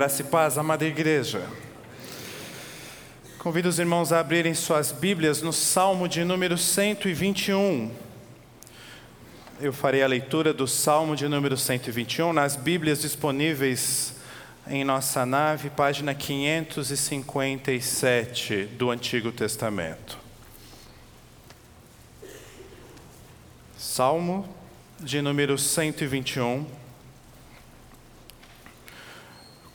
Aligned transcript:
Graça 0.00 0.22
e 0.22 0.24
paz, 0.24 0.56
amada 0.56 0.86
igreja. 0.86 1.46
Convido 3.38 3.68
os 3.68 3.78
irmãos 3.78 4.14
a 4.14 4.20
abrirem 4.20 4.54
suas 4.54 4.92
Bíblias 4.92 5.42
no 5.42 5.52
Salmo 5.52 6.08
de 6.08 6.24
número 6.24 6.56
121. 6.56 7.90
Eu 9.60 9.74
farei 9.74 10.02
a 10.02 10.06
leitura 10.06 10.54
do 10.54 10.66
Salmo 10.66 11.14
de 11.14 11.28
número 11.28 11.54
121 11.54 12.32
nas 12.32 12.56
Bíblias 12.56 13.02
disponíveis 13.02 14.14
em 14.66 14.84
nossa 14.84 15.26
nave, 15.26 15.68
página 15.68 16.14
557 16.14 18.70
do 18.78 18.90
Antigo 18.90 19.30
Testamento. 19.30 20.16
Salmo 23.76 24.48
de 24.98 25.20
número 25.20 25.58
121 25.58 26.79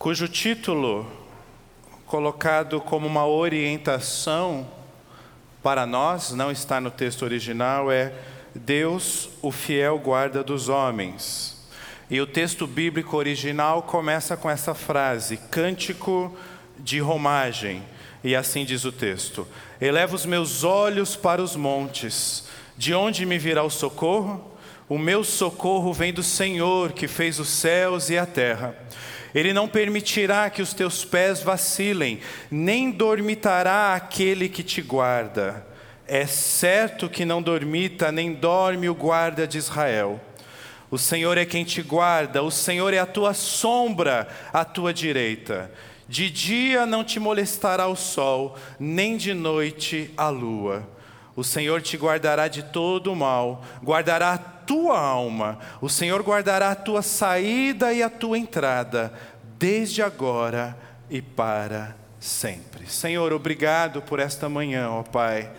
cujo 0.05 0.27
título, 0.27 1.11
colocado 2.05 2.79
como 2.79 3.07
uma 3.07 3.25
orientação 3.25 4.67
para 5.63 5.87
nós, 5.87 6.29
não 6.31 6.51
está 6.51 6.79
no 6.79 6.91
texto 6.91 7.23
original, 7.23 7.91
é 7.91 8.13
Deus, 8.53 9.29
o 9.41 9.51
fiel 9.51 9.97
guarda 9.97 10.43
dos 10.43 10.69
homens. 10.69 11.67
E 12.07 12.21
o 12.21 12.27
texto 12.27 12.67
bíblico 12.67 13.17
original 13.17 13.81
começa 13.81 14.37
com 14.37 14.47
essa 14.47 14.75
frase: 14.75 15.37
cântico 15.49 16.37
de 16.77 16.99
romagem. 16.99 17.81
E 18.23 18.35
assim 18.35 18.63
diz 18.63 18.85
o 18.85 18.91
texto: 18.91 19.47
Eleva 19.81 20.15
os 20.15 20.23
meus 20.23 20.63
olhos 20.63 21.15
para 21.15 21.41
os 21.41 21.55
montes, 21.55 22.47
de 22.77 22.93
onde 22.93 23.25
me 23.25 23.39
virá 23.39 23.63
o 23.63 23.71
socorro? 23.71 24.51
O 24.87 24.99
meu 24.99 25.23
socorro 25.23 25.91
vem 25.91 26.13
do 26.13 26.21
Senhor, 26.21 26.91
que 26.91 27.07
fez 27.07 27.39
os 27.39 27.49
céus 27.49 28.11
e 28.11 28.19
a 28.19 28.25
terra. 28.27 28.84
Ele 29.35 29.51
não 29.51 29.67
permitirá 29.67 30.49
que 30.49 30.61
os 30.61 30.73
teus 30.73 31.03
pés 31.03 31.41
vacilem, 31.41 32.21
nem 32.49 32.89
dormitará 32.89 33.93
aquele 33.93 34.47
que 34.47 34.63
te 34.63 34.81
guarda. 34.81 35.67
É 36.07 36.25
certo 36.25 37.09
que 37.09 37.25
não 37.25 37.41
dormita, 37.41 38.13
nem 38.13 38.31
dorme 38.31 38.87
o 38.87 38.95
guarda 38.95 39.45
de 39.45 39.57
Israel. 39.57 40.21
O 40.89 40.97
Senhor 40.97 41.37
é 41.37 41.43
quem 41.43 41.65
te 41.65 41.81
guarda, 41.81 42.41
o 42.41 42.49
Senhor 42.49 42.93
é 42.93 42.99
a 42.99 43.05
tua 43.05 43.33
sombra 43.33 44.25
à 44.53 44.63
tua 44.63 44.93
direita. 44.93 45.69
De 46.07 46.29
dia 46.29 46.85
não 46.85 47.03
te 47.03 47.19
molestará 47.19 47.87
o 47.87 47.95
sol, 47.95 48.55
nem 48.79 49.17
de 49.17 49.33
noite 49.33 50.11
a 50.15 50.29
lua. 50.29 50.87
O 51.35 51.43
Senhor 51.43 51.81
te 51.81 51.97
guardará 51.97 52.47
de 52.47 52.63
todo 52.63 53.11
o 53.11 53.15
mal, 53.15 53.65
guardará 53.83 54.37
tua 54.65 54.99
alma. 54.99 55.59
O 55.81 55.89
Senhor 55.89 56.21
guardará 56.21 56.71
a 56.71 56.75
tua 56.75 57.01
saída 57.01 57.93
e 57.93 58.01
a 58.01 58.09
tua 58.09 58.37
entrada, 58.37 59.13
desde 59.57 60.01
agora 60.01 60.77
e 61.09 61.21
para 61.21 61.95
sempre. 62.19 62.89
Senhor, 62.89 63.31
obrigado 63.31 64.01
por 64.01 64.19
esta 64.19 64.49
manhã, 64.49 64.89
ó 64.89 65.03
Pai. 65.03 65.51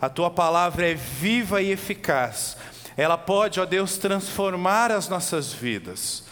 A 0.00 0.08
tua 0.08 0.30
palavra 0.30 0.88
é 0.88 0.94
viva 0.94 1.60
e 1.60 1.70
eficaz. 1.70 2.56
Ela 2.96 3.16
pode, 3.16 3.60
ó 3.60 3.64
Deus, 3.64 3.96
transformar 3.96 4.90
as 4.90 5.08
nossas 5.08 5.52
vidas. 5.52 6.27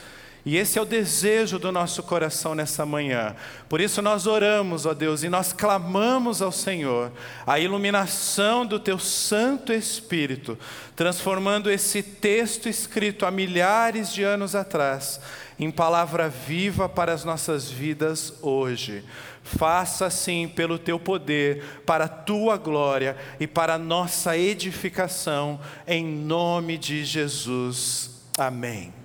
E 0.46 0.56
esse 0.56 0.78
é 0.78 0.82
o 0.82 0.86
desejo 0.86 1.58
do 1.58 1.72
nosso 1.72 2.04
coração 2.04 2.54
nessa 2.54 2.86
manhã. 2.86 3.34
Por 3.68 3.80
isso 3.80 4.00
nós 4.00 4.28
oramos, 4.28 4.86
ó 4.86 4.94
Deus, 4.94 5.24
e 5.24 5.28
nós 5.28 5.52
clamamos 5.52 6.40
ao 6.40 6.52
Senhor 6.52 7.10
a 7.44 7.58
iluminação 7.58 8.64
do 8.64 8.78
teu 8.78 8.96
Santo 8.96 9.72
Espírito, 9.72 10.56
transformando 10.94 11.68
esse 11.68 12.00
texto 12.00 12.68
escrito 12.68 13.26
há 13.26 13.30
milhares 13.32 14.12
de 14.14 14.22
anos 14.22 14.54
atrás 14.54 15.20
em 15.58 15.70
palavra 15.70 16.28
viva 16.28 16.88
para 16.88 17.12
as 17.12 17.24
nossas 17.24 17.70
vidas 17.70 18.34
hoje. 18.42 19.02
Faça 19.42 20.06
assim 20.06 20.48
pelo 20.48 20.78
teu 20.78 20.98
poder, 20.98 21.82
para 21.86 22.04
a 22.04 22.08
tua 22.08 22.56
glória 22.56 23.16
e 23.40 23.46
para 23.46 23.74
a 23.74 23.78
nossa 23.78 24.36
edificação, 24.36 25.58
em 25.86 26.04
nome 26.04 26.76
de 26.76 27.04
Jesus. 27.04 28.10
Amém. 28.36 28.95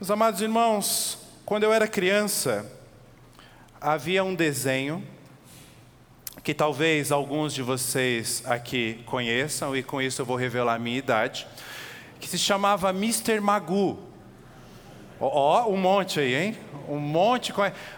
Meus 0.00 0.12
amados 0.12 0.40
irmãos, 0.40 1.18
quando 1.44 1.64
eu 1.64 1.72
era 1.72 1.88
criança, 1.88 2.64
havia 3.80 4.22
um 4.22 4.32
desenho 4.32 5.04
que 6.44 6.54
talvez 6.54 7.10
alguns 7.10 7.52
de 7.52 7.62
vocês 7.62 8.44
aqui 8.46 9.02
conheçam, 9.06 9.76
e 9.76 9.82
com 9.82 10.00
isso 10.00 10.22
eu 10.22 10.24
vou 10.24 10.36
revelar 10.36 10.76
a 10.76 10.78
minha 10.78 10.96
idade, 10.96 11.48
que 12.20 12.28
se 12.28 12.38
chamava 12.38 12.90
Mr. 12.90 13.40
Magoo. 13.40 14.07
Ó, 15.20 15.68
um 15.68 15.76
monte 15.76 16.20
aí, 16.20 16.34
hein? 16.34 16.56
Um 16.88 16.98
monte. 16.98 17.52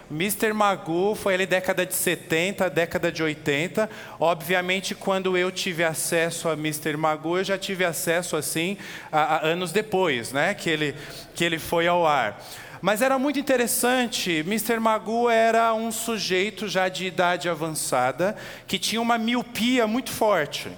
Mr. 0.09 0.53
Magoo 0.53 1.15
foi 1.15 1.35
ali 1.35 1.45
década 1.45 1.85
de 1.85 1.93
70, 1.93 2.69
década 2.69 3.11
de 3.11 3.21
80. 3.21 3.89
Obviamente, 4.19 4.95
quando 4.95 5.37
eu 5.37 5.51
tive 5.51 5.83
acesso 5.83 6.49
a 6.49 6.53
Mr. 6.53 6.97
Magoo, 6.97 7.37
eu 7.37 7.43
já 7.43 7.57
tive 7.57 7.85
acesso 7.85 8.35
assim 8.35 8.77
a, 9.11 9.35
a 9.35 9.45
anos 9.45 9.71
depois, 9.71 10.31
né? 10.31 10.53
Que 10.53 10.69
ele, 10.69 10.95
que 11.35 11.43
ele 11.43 11.59
foi 11.59 11.87
ao 11.87 12.05
ar. 12.05 12.41
Mas 12.81 13.03
era 13.03 13.19
muito 13.19 13.39
interessante. 13.39 14.39
Mr. 14.39 14.79
Magoo 14.79 15.29
era 15.29 15.73
um 15.73 15.91
sujeito 15.91 16.67
já 16.67 16.89
de 16.89 17.05
idade 17.05 17.47
avançada 17.47 18.35
que 18.65 18.79
tinha 18.79 18.99
uma 18.99 19.19
miopia 19.19 19.85
muito 19.85 20.09
forte. 20.09 20.69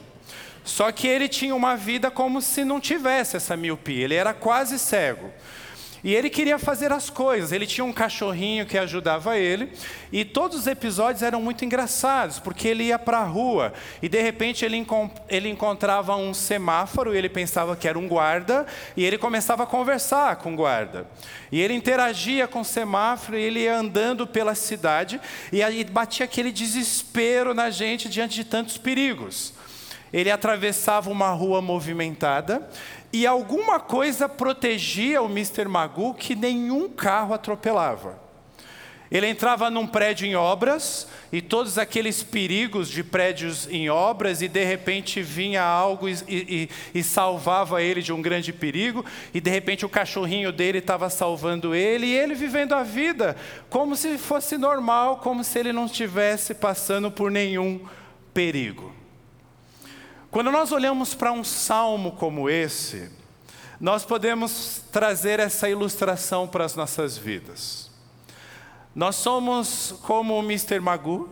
Só 0.65 0.91
que 0.91 1.07
ele 1.07 1.29
tinha 1.29 1.55
uma 1.55 1.75
vida 1.75 2.11
como 2.11 2.41
se 2.41 2.65
não 2.65 2.79
tivesse 2.79 3.37
essa 3.37 3.55
miopia. 3.55 4.03
Ele 4.03 4.15
era 4.15 4.33
quase 4.33 4.77
cego. 4.77 5.31
E 6.03 6.13
ele 6.13 6.29
queria 6.29 6.59
fazer 6.59 6.91
as 6.91 7.09
coisas. 7.09 7.51
Ele 7.53 7.65
tinha 7.65 7.85
um 7.85 7.93
cachorrinho 7.93 8.65
que 8.65 8.77
ajudava 8.77 9.37
ele. 9.37 9.71
E 10.11 10.25
todos 10.25 10.59
os 10.59 10.67
episódios 10.67 11.23
eram 11.23 11.41
muito 11.41 11.63
engraçados, 11.63 12.39
porque 12.39 12.67
ele 12.67 12.83
ia 12.83 12.99
para 12.99 13.19
a 13.19 13.23
rua 13.23 13.73
e 14.01 14.09
de 14.09 14.21
repente 14.21 14.65
ele, 14.65 14.85
ele 15.29 15.49
encontrava 15.49 16.15
um 16.15 16.33
semáforo 16.33 17.15
e 17.15 17.17
ele 17.17 17.29
pensava 17.29 17.75
que 17.75 17.87
era 17.87 17.97
um 17.97 18.07
guarda. 18.07 18.65
E 18.97 19.05
ele 19.05 19.17
começava 19.17 19.63
a 19.63 19.67
conversar 19.67 20.35
com 20.35 20.53
o 20.53 20.57
guarda. 20.57 21.07
E 21.49 21.61
ele 21.61 21.73
interagia 21.73 22.47
com 22.47 22.61
o 22.61 22.65
semáforo 22.65 23.37
e 23.37 23.41
ele 23.41 23.61
ia 23.61 23.77
andando 23.77 24.27
pela 24.27 24.55
cidade. 24.55 25.21
E 25.53 25.63
aí 25.63 25.85
batia 25.85 26.25
aquele 26.25 26.51
desespero 26.51 27.53
na 27.53 27.69
gente 27.69 28.09
diante 28.09 28.35
de 28.35 28.43
tantos 28.43 28.77
perigos. 28.77 29.53
Ele 30.13 30.29
atravessava 30.29 31.09
uma 31.09 31.31
rua 31.31 31.59
movimentada 31.59 32.69
e 33.11 33.25
alguma 33.25 33.79
coisa 33.79 34.29
protegia 34.29 35.21
o 35.21 35.25
Mr. 35.25 35.65
Magoo 35.65 36.13
que 36.13 36.35
nenhum 36.35 36.87
carro 36.87 37.33
atropelava. 37.33 38.21
Ele 39.13 39.27
entrava 39.27 39.69
num 39.69 39.85
prédio 39.85 40.25
em 40.25 40.35
obras 40.35 41.07
e 41.31 41.39
todos 41.39 41.77
aqueles 41.77 42.23
perigos 42.23 42.89
de 42.89 43.03
prédios 43.03 43.67
em 43.69 43.87
obras, 43.87 44.41
e 44.41 44.47
de 44.47 44.63
repente 44.63 45.21
vinha 45.21 45.61
algo 45.61 46.09
e, 46.09 46.15
e, 46.27 46.69
e 46.95 47.03
salvava 47.03 47.83
ele 47.83 48.01
de 48.01 48.11
um 48.11 48.23
grande 48.23 48.51
perigo, 48.51 49.05
e 49.31 49.39
de 49.39 49.51
repente 49.51 49.85
o 49.85 49.89
cachorrinho 49.89 50.51
dele 50.51 50.79
estava 50.79 51.11
salvando 51.11 51.75
ele, 51.75 52.07
e 52.07 52.15
ele 52.15 52.33
vivendo 52.33 52.73
a 52.73 52.81
vida 52.81 53.35
como 53.69 53.95
se 53.95 54.17
fosse 54.17 54.57
normal, 54.57 55.17
como 55.17 55.43
se 55.43 55.59
ele 55.59 55.71
não 55.71 55.85
estivesse 55.85 56.55
passando 56.55 57.11
por 57.11 57.29
nenhum 57.29 57.81
perigo. 58.33 59.02
Quando 60.33 60.51
nós 60.51 60.71
olhamos 60.71 61.13
para 61.13 61.31
um 61.31 61.43
salmo 61.43 62.13
como 62.13 62.49
esse, 62.49 63.07
nós 63.79 64.03
podemos 64.03 64.81
trazer 64.91 65.39
essa 65.39 65.69
ilustração 65.69 66.47
para 66.47 66.65
as 66.65 66.75
nossas 66.75 67.15
vidas. 67.15 67.91
Nós 68.95 69.15
somos 69.15 69.93
como 70.01 70.33
o 70.33 70.41
Mr. 70.41 70.79
Magoo, 70.79 71.29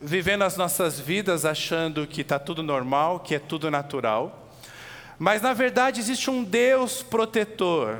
vivendo 0.00 0.42
as 0.42 0.56
nossas 0.56 1.00
vidas 1.00 1.44
achando 1.44 2.06
que 2.06 2.20
está 2.20 2.38
tudo 2.38 2.62
normal, 2.62 3.18
que 3.18 3.34
é 3.34 3.40
tudo 3.40 3.72
natural. 3.72 4.48
Mas 5.18 5.42
na 5.42 5.52
verdade 5.52 5.98
existe 5.98 6.30
um 6.30 6.44
Deus 6.44 7.02
protetor, 7.02 7.98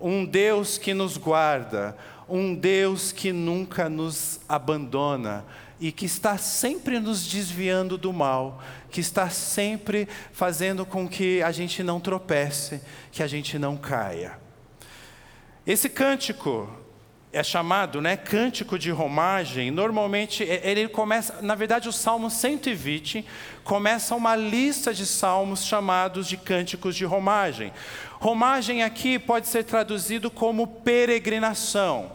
um 0.00 0.24
Deus 0.24 0.78
que 0.78 0.94
nos 0.94 1.16
guarda, 1.16 1.96
um 2.28 2.54
Deus 2.54 3.10
que 3.10 3.32
nunca 3.32 3.88
nos 3.88 4.38
abandona, 4.48 5.44
e 5.84 5.92
que 5.92 6.06
está 6.06 6.38
sempre 6.38 6.98
nos 6.98 7.26
desviando 7.26 7.98
do 7.98 8.10
mal, 8.10 8.62
que 8.90 9.02
está 9.02 9.28
sempre 9.28 10.08
fazendo 10.32 10.86
com 10.86 11.06
que 11.06 11.42
a 11.42 11.52
gente 11.52 11.82
não 11.82 12.00
tropece, 12.00 12.80
que 13.12 13.22
a 13.22 13.26
gente 13.26 13.58
não 13.58 13.76
caia. 13.76 14.38
Esse 15.66 15.90
cântico 15.90 16.74
é 17.30 17.42
chamado, 17.42 18.00
né, 18.00 18.16
cântico 18.16 18.78
de 18.78 18.90
romagem. 18.90 19.70
Normalmente 19.70 20.42
é, 20.42 20.62
ele 20.64 20.88
começa, 20.88 21.42
na 21.42 21.54
verdade, 21.54 21.86
o 21.86 21.92
Salmo 21.92 22.30
120 22.30 23.22
começa 23.62 24.14
uma 24.14 24.34
lista 24.34 24.94
de 24.94 25.04
salmos 25.04 25.66
chamados 25.66 26.26
de 26.26 26.38
cânticos 26.38 26.96
de 26.96 27.04
romagem. 27.04 27.70
Romagem 28.12 28.82
aqui 28.82 29.18
pode 29.18 29.48
ser 29.48 29.64
traduzido 29.64 30.30
como 30.30 30.66
peregrinação. 30.66 32.10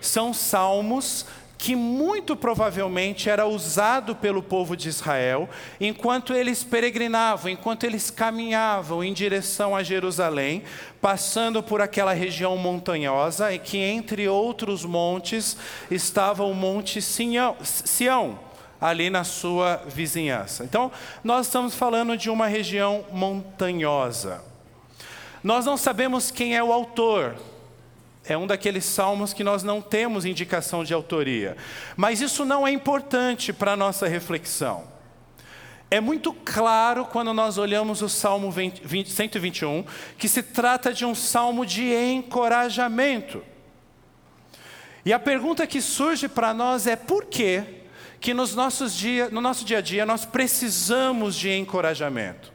São 0.00 0.32
salmos 0.32 1.26
que 1.62 1.76
muito 1.76 2.34
provavelmente 2.34 3.30
era 3.30 3.46
usado 3.46 4.16
pelo 4.16 4.42
povo 4.42 4.76
de 4.76 4.88
Israel 4.88 5.48
enquanto 5.80 6.34
eles 6.34 6.64
peregrinavam, 6.64 7.52
enquanto 7.52 7.84
eles 7.84 8.10
caminhavam 8.10 9.04
em 9.04 9.12
direção 9.12 9.76
a 9.76 9.80
Jerusalém, 9.80 10.64
passando 11.00 11.62
por 11.62 11.80
aquela 11.80 12.12
região 12.12 12.56
montanhosa, 12.56 13.54
e 13.54 13.60
que 13.60 13.78
entre 13.78 14.28
outros 14.28 14.84
montes 14.84 15.56
estava 15.88 16.42
o 16.42 16.52
Monte 16.52 17.00
Sião, 17.00 18.40
ali 18.80 19.08
na 19.08 19.22
sua 19.22 19.84
vizinhança. 19.86 20.64
Então, 20.64 20.90
nós 21.22 21.46
estamos 21.46 21.76
falando 21.76 22.16
de 22.16 22.28
uma 22.28 22.48
região 22.48 23.04
montanhosa. 23.12 24.42
Nós 25.44 25.64
não 25.64 25.76
sabemos 25.76 26.28
quem 26.28 26.56
é 26.56 26.64
o 26.64 26.72
autor, 26.72 27.36
é 28.24 28.36
um 28.36 28.46
daqueles 28.46 28.84
salmos 28.84 29.32
que 29.32 29.42
nós 29.42 29.62
não 29.62 29.80
temos 29.80 30.24
indicação 30.24 30.84
de 30.84 30.94
autoria. 30.94 31.56
Mas 31.96 32.20
isso 32.20 32.44
não 32.44 32.66
é 32.66 32.70
importante 32.70 33.52
para 33.52 33.72
a 33.72 33.76
nossa 33.76 34.06
reflexão. 34.06 34.84
É 35.90 36.00
muito 36.00 36.32
claro 36.32 37.04
quando 37.04 37.34
nós 37.34 37.58
olhamos 37.58 38.00
o 38.00 38.08
Salmo 38.08 38.50
20, 38.50 38.80
20, 38.82 39.10
121 39.10 39.84
que 40.16 40.26
se 40.26 40.42
trata 40.42 40.92
de 40.92 41.04
um 41.04 41.14
salmo 41.14 41.66
de 41.66 41.92
encorajamento. 41.92 43.44
E 45.04 45.12
a 45.12 45.18
pergunta 45.18 45.66
que 45.66 45.82
surge 45.82 46.28
para 46.28 46.54
nós 46.54 46.86
é 46.86 46.96
por 46.96 47.26
que, 47.26 47.62
que 48.20 48.32
nos 48.32 48.54
nossos 48.54 48.94
dia, 48.94 49.28
no 49.30 49.40
nosso 49.40 49.64
dia 49.64 49.78
a 49.78 49.80
dia 49.82 50.06
nós 50.06 50.24
precisamos 50.24 51.34
de 51.34 51.50
encorajamento? 51.50 52.52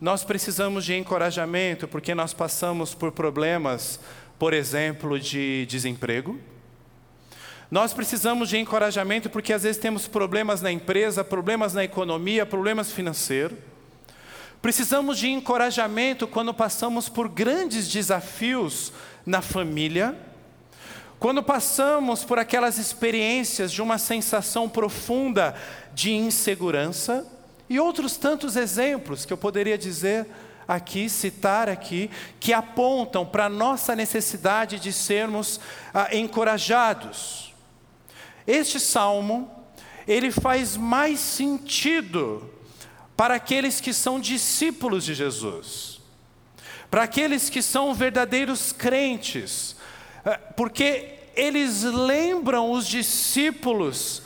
Nós 0.00 0.22
precisamos 0.22 0.84
de 0.84 0.94
encorajamento 0.94 1.88
porque 1.88 2.14
nós 2.14 2.34
passamos 2.34 2.94
por 2.94 3.12
problemas 3.12 3.98
por 4.38 4.52
exemplo, 4.52 5.18
de 5.18 5.66
desemprego. 5.66 6.38
Nós 7.70 7.92
precisamos 7.92 8.48
de 8.48 8.58
encorajamento 8.58 9.28
porque 9.28 9.52
às 9.52 9.64
vezes 9.64 9.80
temos 9.80 10.06
problemas 10.06 10.60
na 10.60 10.70
empresa, 10.70 11.24
problemas 11.24 11.74
na 11.74 11.82
economia, 11.82 12.46
problemas 12.46 12.92
financeiros. 12.92 13.58
Precisamos 14.62 15.18
de 15.18 15.28
encorajamento 15.28 16.26
quando 16.26 16.52
passamos 16.54 17.08
por 17.08 17.28
grandes 17.28 17.88
desafios 17.88 18.92
na 19.24 19.42
família, 19.42 20.16
quando 21.18 21.42
passamos 21.42 22.24
por 22.24 22.38
aquelas 22.38 22.78
experiências 22.78 23.72
de 23.72 23.80
uma 23.82 23.98
sensação 23.98 24.68
profunda 24.68 25.54
de 25.94 26.12
insegurança, 26.12 27.26
e 27.68 27.80
outros 27.80 28.16
tantos 28.16 28.54
exemplos 28.54 29.24
que 29.24 29.32
eu 29.32 29.36
poderia 29.36 29.76
dizer 29.76 30.26
aqui, 30.66 31.08
citar 31.08 31.68
aqui, 31.68 32.10
que 32.40 32.52
apontam 32.52 33.24
para 33.24 33.46
a 33.46 33.50
nossa 33.50 33.94
necessidade 33.94 34.80
de 34.80 34.92
sermos 34.92 35.60
ah, 35.94 36.08
encorajados. 36.14 37.54
Este 38.46 38.78
salmo, 38.78 39.50
ele 40.06 40.30
faz 40.30 40.76
mais 40.76 41.20
sentido 41.20 42.50
para 43.16 43.34
aqueles 43.34 43.80
que 43.80 43.92
são 43.92 44.20
discípulos 44.20 45.04
de 45.04 45.14
Jesus, 45.14 46.00
para 46.90 47.04
aqueles 47.04 47.48
que 47.48 47.62
são 47.62 47.94
verdadeiros 47.94 48.72
crentes, 48.72 49.76
ah, 50.24 50.38
porque 50.56 51.16
eles 51.34 51.82
lembram 51.82 52.70
os 52.70 52.86
discípulos 52.86 54.22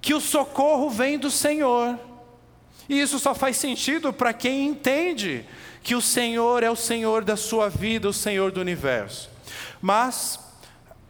que 0.00 0.14
o 0.14 0.20
socorro 0.20 0.90
vem 0.90 1.18
do 1.18 1.30
Senhor. 1.30 1.98
E 2.88 3.00
isso 3.00 3.18
só 3.18 3.34
faz 3.34 3.56
sentido 3.56 4.12
para 4.12 4.32
quem 4.32 4.66
entende 4.66 5.44
que 5.82 5.94
o 5.94 6.00
Senhor 6.00 6.62
é 6.62 6.70
o 6.70 6.76
Senhor 6.76 7.24
da 7.24 7.36
sua 7.36 7.68
vida, 7.68 8.08
o 8.08 8.12
Senhor 8.12 8.50
do 8.50 8.60
universo. 8.60 9.30
Mas, 9.80 10.38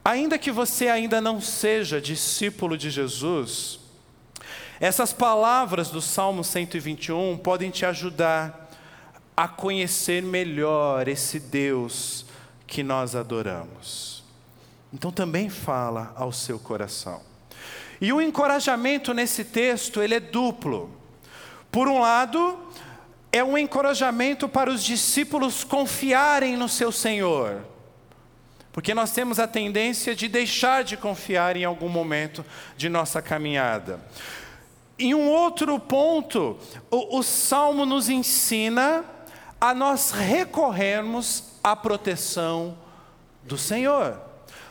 ainda 0.04 0.38
que 0.38 0.50
você 0.50 0.88
ainda 0.88 1.20
não 1.20 1.40
seja 1.40 2.00
discípulo 2.00 2.76
de 2.76 2.90
Jesus, 2.90 3.80
essas 4.78 5.12
palavras 5.12 5.90
do 5.90 6.00
Salmo 6.00 6.42
121 6.42 7.38
podem 7.38 7.70
te 7.70 7.84
ajudar 7.84 8.70
a 9.36 9.48
conhecer 9.48 10.22
melhor 10.22 11.08
esse 11.08 11.40
Deus 11.40 12.24
que 12.66 12.82
nós 12.82 13.16
adoramos. 13.16 14.22
Então 14.92 15.10
também 15.10 15.48
fala 15.48 16.12
ao 16.16 16.32
seu 16.32 16.58
coração. 16.58 17.22
E 18.00 18.12
o 18.12 18.20
encorajamento 18.20 19.12
nesse 19.12 19.44
texto, 19.44 20.00
ele 20.02 20.14
é 20.14 20.20
duplo. 20.20 20.99
Por 21.70 21.86
um 21.86 22.00
lado, 22.00 22.58
é 23.32 23.44
um 23.44 23.56
encorajamento 23.56 24.48
para 24.48 24.70
os 24.70 24.82
discípulos 24.82 25.62
confiarem 25.62 26.56
no 26.56 26.68
seu 26.68 26.90
Senhor. 26.90 27.64
Porque 28.72 28.94
nós 28.94 29.12
temos 29.12 29.38
a 29.38 29.46
tendência 29.46 30.14
de 30.14 30.28
deixar 30.28 30.82
de 30.84 30.96
confiar 30.96 31.56
em 31.56 31.64
algum 31.64 31.88
momento 31.88 32.44
de 32.76 32.88
nossa 32.88 33.22
caminhada. 33.22 34.00
Em 34.98 35.14
um 35.14 35.28
outro 35.28 35.78
ponto, 35.78 36.58
o, 36.90 37.18
o 37.18 37.22
salmo 37.22 37.86
nos 37.86 38.08
ensina 38.08 39.04
a 39.60 39.72
nós 39.72 40.10
recorrermos 40.10 41.44
à 41.62 41.74
proteção 41.76 42.76
do 43.42 43.56
Senhor. 43.56 44.20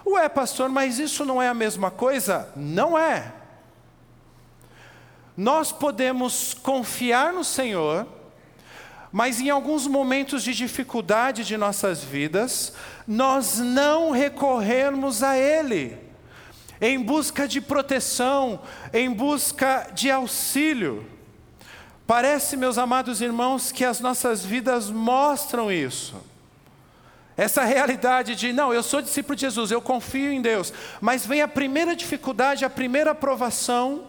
Ué, 0.05 0.27
pastor, 0.27 0.69
mas 0.69 0.99
isso 0.99 1.25
não 1.25 1.41
é 1.41 1.47
a 1.47 1.53
mesma 1.53 1.91
coisa? 1.91 2.49
Não 2.55 2.97
é 2.97 3.38
nós 5.39 5.71
podemos 5.71 6.53
confiar 6.53 7.31
no 7.31 7.45
Senhor, 7.45 8.05
mas 9.09 9.39
em 9.39 9.49
alguns 9.49 9.87
momentos 9.87 10.43
de 10.43 10.53
dificuldade 10.53 11.45
de 11.45 11.55
nossas 11.55 12.03
vidas, 12.03 12.73
nós 13.07 13.57
não 13.57 14.11
recorrermos 14.11 15.23
a 15.23 15.37
Ele, 15.37 15.97
em 16.81 17.01
busca 17.01 17.47
de 17.47 17.61
proteção, 17.61 18.59
em 18.91 19.09
busca 19.09 19.89
de 19.93 20.11
auxílio. 20.11 21.07
Parece, 22.05 22.57
meus 22.57 22.77
amados 22.77 23.21
irmãos, 23.21 23.71
que 23.71 23.85
as 23.85 24.01
nossas 24.01 24.43
vidas 24.43 24.89
mostram 24.89 25.71
isso. 25.71 26.17
Essa 27.37 27.63
realidade 27.63 28.35
de, 28.35 28.51
não, 28.51 28.73
eu 28.73 28.83
sou 28.83 29.01
discípulo 29.01 29.37
de 29.37 29.43
Jesus, 29.43 29.71
eu 29.71 29.81
confio 29.81 30.33
em 30.33 30.41
Deus, 30.41 30.73
mas 30.99 31.25
vem 31.25 31.41
a 31.41 31.47
primeira 31.47 31.95
dificuldade, 31.95 32.65
a 32.65 32.69
primeira 32.69 33.11
aprovação, 33.11 34.08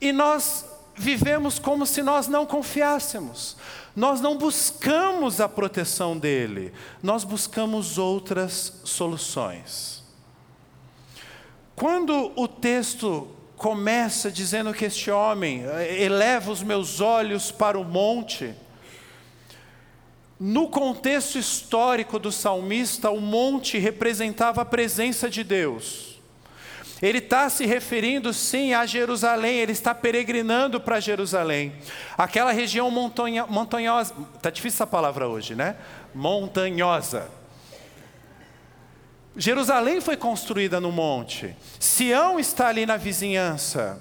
e 0.00 0.12
nós 0.12 0.64
vivemos 0.96 1.58
como 1.58 1.86
se 1.86 2.02
nós 2.02 2.28
não 2.28 2.46
confiássemos. 2.46 3.56
Nós 3.94 4.20
não 4.20 4.36
buscamos 4.36 5.40
a 5.40 5.48
proteção 5.48 6.18
dele, 6.18 6.72
nós 7.02 7.22
buscamos 7.22 7.96
outras 7.96 8.80
soluções. 8.84 10.02
Quando 11.76 12.32
o 12.34 12.48
texto 12.48 13.28
começa 13.56 14.30
dizendo 14.30 14.74
que 14.74 14.84
este 14.84 15.10
homem 15.10 15.64
eh, 15.64 16.02
eleva 16.02 16.50
os 16.50 16.62
meus 16.62 17.00
olhos 17.00 17.52
para 17.52 17.78
o 17.78 17.84
monte, 17.84 18.54
no 20.38 20.68
contexto 20.68 21.38
histórico 21.38 22.18
do 22.18 22.32
salmista, 22.32 23.10
o 23.10 23.20
monte 23.20 23.78
representava 23.78 24.62
a 24.62 24.64
presença 24.64 25.30
de 25.30 25.44
Deus. 25.44 26.13
Ele 27.04 27.18
está 27.18 27.50
se 27.50 27.66
referindo 27.66 28.32
sim 28.32 28.72
a 28.72 28.86
Jerusalém, 28.86 29.58
ele 29.58 29.72
está 29.72 29.94
peregrinando 29.94 30.80
para 30.80 31.00
Jerusalém. 31.00 31.74
Aquela 32.16 32.50
região 32.50 32.90
montanha, 32.90 33.46
montanhosa, 33.46 34.14
está 34.34 34.48
difícil 34.48 34.76
essa 34.76 34.86
palavra 34.86 35.28
hoje, 35.28 35.54
né? 35.54 35.76
Montanhosa. 36.14 37.28
Jerusalém 39.36 40.00
foi 40.00 40.16
construída 40.16 40.80
no 40.80 40.90
monte, 40.90 41.54
Sião 41.78 42.40
está 42.40 42.68
ali 42.68 42.86
na 42.86 42.96
vizinhança. 42.96 44.00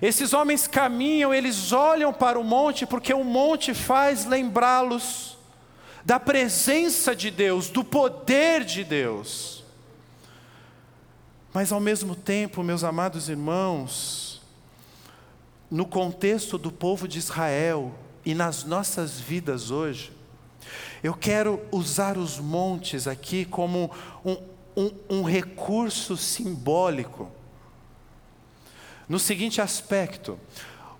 Esses 0.00 0.32
homens 0.32 0.68
caminham, 0.68 1.34
eles 1.34 1.72
olham 1.72 2.12
para 2.12 2.38
o 2.38 2.44
monte, 2.44 2.86
porque 2.86 3.12
o 3.12 3.24
monte 3.24 3.74
faz 3.74 4.26
lembrá-los 4.26 5.36
da 6.04 6.20
presença 6.20 7.16
de 7.16 7.32
Deus, 7.32 7.68
do 7.68 7.82
poder 7.82 8.62
de 8.62 8.84
Deus. 8.84 9.53
Mas 11.54 11.70
ao 11.70 11.78
mesmo 11.78 12.16
tempo, 12.16 12.64
meus 12.64 12.82
amados 12.82 13.28
irmãos, 13.28 14.42
no 15.70 15.86
contexto 15.86 16.58
do 16.58 16.72
povo 16.72 17.06
de 17.06 17.20
Israel 17.20 17.94
e 18.26 18.34
nas 18.34 18.64
nossas 18.64 19.20
vidas 19.20 19.70
hoje, 19.70 20.10
eu 21.00 21.14
quero 21.14 21.64
usar 21.70 22.18
os 22.18 22.40
montes 22.40 23.06
aqui 23.06 23.44
como 23.44 23.88
um, 24.24 24.36
um, 24.76 24.90
um 25.08 25.22
recurso 25.22 26.16
simbólico. 26.16 27.30
No 29.08 29.20
seguinte 29.20 29.60
aspecto, 29.60 30.36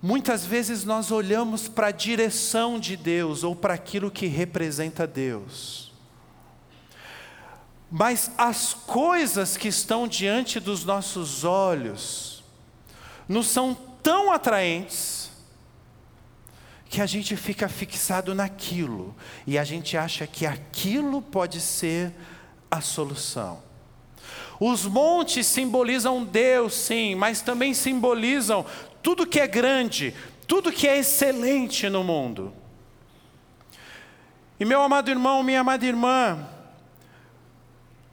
muitas 0.01 0.45
vezes 0.45 0.85
nós 0.85 1.11
olhamos 1.11 1.67
para 1.67 1.87
a 1.87 1.91
direção 1.91 2.79
de 2.79 2.95
Deus 2.95 3.43
ou 3.43 3.57
para 3.57 3.73
aquilo 3.73 4.09
que 4.09 4.27
representa 4.27 5.05
Deus. 5.05 5.91
Mas 7.89 8.31
as 8.37 8.73
coisas 8.73 9.57
que 9.57 9.67
estão 9.67 10.07
diante 10.07 10.59
dos 10.59 10.83
nossos 10.83 11.43
olhos 11.43 12.43
nos 13.27 13.47
são 13.47 13.75
tão 14.01 14.31
atraentes 14.31 15.31
que 16.89 17.01
a 17.01 17.05
gente 17.05 17.35
fica 17.35 17.67
fixado 17.67 18.33
naquilo 18.33 19.15
e 19.45 19.57
a 19.57 19.63
gente 19.63 19.97
acha 19.97 20.25
que 20.25 20.45
aquilo 20.45 21.21
pode 21.21 21.59
ser 21.59 22.13
a 22.69 22.81
solução. 22.81 23.63
Os 24.59 24.85
montes 24.85 25.45
simbolizam 25.47 26.23
Deus, 26.23 26.73
sim, 26.73 27.15
mas 27.15 27.41
também 27.41 27.73
simbolizam 27.73 28.65
tudo 29.03 29.27
que 29.27 29.39
é 29.39 29.47
grande, 29.47 30.13
tudo 30.47 30.71
que 30.71 30.87
é 30.87 30.97
excelente 30.97 31.89
no 31.89 32.03
mundo. 32.03 32.53
E 34.59 34.63
meu 34.63 34.81
amado 34.81 35.09
irmão, 35.09 35.43
minha 35.43 35.59
amada 35.59 35.85
irmã, 35.85 36.47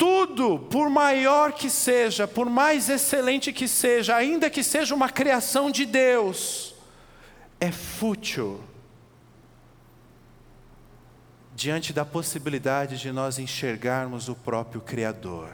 tudo, 0.03 0.59
por 0.59 0.91
maior 0.91 1.53
que 1.53 1.71
seja, 1.71 2.27
por 2.27 2.51
mais 2.51 2.89
excelente 2.89 3.53
que 3.53 3.69
seja, 3.69 4.17
ainda 4.17 4.51
que 4.51 4.61
seja 4.65 4.97
uma 4.97 5.09
criação 5.09 5.71
de 5.71 5.87
Deus, 5.87 6.75
é 7.61 7.71
fútil 7.71 8.61
diante 11.55 11.93
da 11.93 12.05
possibilidade 12.05 12.99
de 12.99 13.13
nós 13.13 13.39
enxergarmos 13.39 14.29
o 14.29 14.35
próprio 14.35 14.81
Criador. 14.81 15.53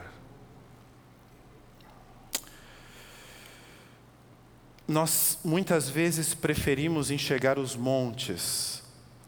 Nós 4.87 5.41
muitas 5.45 5.91
vezes 5.91 6.33
preferimos 6.33 7.11
enxergar 7.11 7.59
os 7.59 7.77
montes 7.77 8.83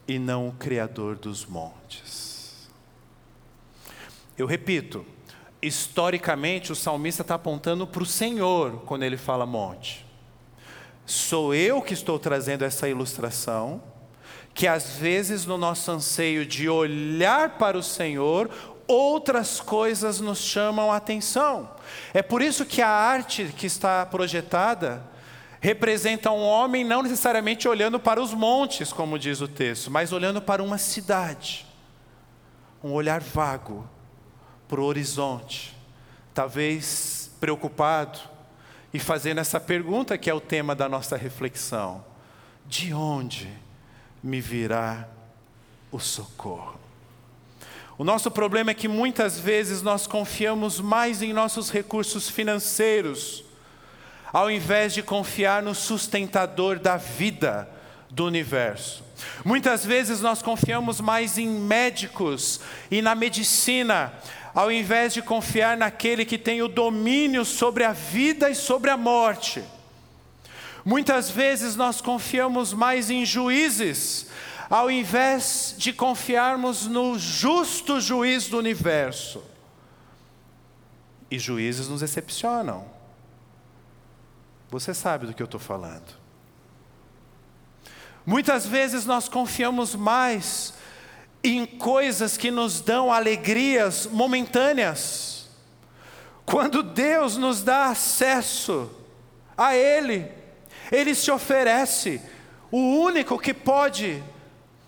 e 0.08 0.18
não 0.18 0.48
o 0.48 0.52
Criador 0.52 1.16
dos 1.16 1.44
montes. 1.44 2.19
Eu 4.40 4.46
repito, 4.46 5.04
historicamente 5.60 6.72
o 6.72 6.74
salmista 6.74 7.20
está 7.20 7.34
apontando 7.34 7.86
para 7.86 8.02
o 8.02 8.06
Senhor 8.06 8.84
quando 8.86 9.02
ele 9.02 9.18
fala 9.18 9.44
monte. 9.44 10.06
Sou 11.04 11.54
eu 11.54 11.82
que 11.82 11.92
estou 11.92 12.18
trazendo 12.18 12.64
essa 12.64 12.88
ilustração, 12.88 13.82
que 14.54 14.66
às 14.66 14.96
vezes 14.96 15.44
no 15.44 15.58
nosso 15.58 15.90
anseio 15.90 16.46
de 16.46 16.70
olhar 16.70 17.58
para 17.58 17.76
o 17.76 17.82
Senhor, 17.82 18.48
outras 18.88 19.60
coisas 19.60 20.20
nos 20.20 20.38
chamam 20.38 20.90
a 20.90 20.96
atenção. 20.96 21.72
É 22.14 22.22
por 22.22 22.40
isso 22.40 22.64
que 22.64 22.80
a 22.80 22.88
arte 22.88 23.52
que 23.54 23.66
está 23.66 24.06
projetada 24.06 25.04
representa 25.60 26.30
um 26.30 26.42
homem 26.42 26.82
não 26.82 27.02
necessariamente 27.02 27.68
olhando 27.68 28.00
para 28.00 28.22
os 28.22 28.32
montes, 28.32 28.90
como 28.90 29.18
diz 29.18 29.42
o 29.42 29.48
texto, 29.48 29.90
mas 29.90 30.14
olhando 30.14 30.40
para 30.40 30.62
uma 30.62 30.78
cidade. 30.78 31.66
Um 32.82 32.92
olhar 32.92 33.20
vago 33.20 33.86
para 34.70 34.80
o 34.80 34.84
horizonte, 34.84 35.76
talvez 36.32 37.32
preocupado 37.40 38.20
e 38.94 39.00
fazendo 39.00 39.38
essa 39.38 39.58
pergunta 39.58 40.16
que 40.16 40.30
é 40.30 40.34
o 40.34 40.40
tema 40.40 40.76
da 40.76 40.88
nossa 40.88 41.16
reflexão: 41.16 42.04
de 42.66 42.94
onde 42.94 43.52
me 44.22 44.40
virá 44.40 45.08
o 45.90 45.98
socorro? 45.98 46.78
O 47.98 48.04
nosso 48.04 48.30
problema 48.30 48.70
é 48.70 48.74
que 48.74 48.86
muitas 48.86 49.38
vezes 49.38 49.82
nós 49.82 50.06
confiamos 50.06 50.80
mais 50.80 51.20
em 51.20 51.32
nossos 51.32 51.68
recursos 51.68 52.30
financeiros 52.30 53.44
ao 54.32 54.48
invés 54.48 54.94
de 54.94 55.02
confiar 55.02 55.60
no 55.60 55.74
sustentador 55.74 56.78
da 56.78 56.96
vida 56.96 57.68
do 58.08 58.24
universo. 58.26 59.04
Muitas 59.44 59.84
vezes 59.84 60.20
nós 60.20 60.40
confiamos 60.42 61.00
mais 61.00 61.36
em 61.38 61.48
médicos 61.48 62.60
e 62.90 63.02
na 63.02 63.14
medicina, 63.14 64.12
ao 64.60 64.70
invés 64.70 65.14
de 65.14 65.22
confiar 65.22 65.74
naquele 65.74 66.22
que 66.22 66.36
tem 66.36 66.60
o 66.60 66.68
domínio 66.68 67.46
sobre 67.46 67.82
a 67.82 67.92
vida 67.92 68.50
e 68.50 68.54
sobre 68.54 68.90
a 68.90 68.96
morte. 68.96 69.64
Muitas 70.84 71.30
vezes 71.30 71.76
nós 71.76 72.02
confiamos 72.02 72.74
mais 72.74 73.08
em 73.08 73.24
juízes, 73.24 74.26
ao 74.68 74.90
invés 74.90 75.74
de 75.78 75.94
confiarmos 75.94 76.86
no 76.86 77.18
justo 77.18 78.02
juiz 78.02 78.48
do 78.48 78.58
universo. 78.58 79.42
E 81.30 81.38
juízes 81.38 81.88
nos 81.88 82.02
decepcionam. 82.02 82.86
Você 84.68 84.92
sabe 84.92 85.26
do 85.26 85.32
que 85.32 85.42
eu 85.42 85.46
estou 85.46 85.60
falando. 85.60 86.20
Muitas 88.26 88.66
vezes 88.66 89.06
nós 89.06 89.26
confiamos 89.26 89.94
mais 89.94 90.74
em 91.42 91.64
coisas 91.64 92.36
que 92.36 92.50
nos 92.50 92.80
dão 92.80 93.12
alegrias 93.12 94.06
momentâneas, 94.06 95.48
quando 96.44 96.82
Deus 96.82 97.36
nos 97.36 97.62
dá 97.62 97.86
acesso 97.86 98.90
a 99.56 99.74
Ele, 99.74 100.26
Ele 100.90 101.14
se 101.14 101.30
oferece, 101.30 102.20
o 102.70 102.78
único 102.78 103.38
que 103.38 103.54
pode 103.54 104.22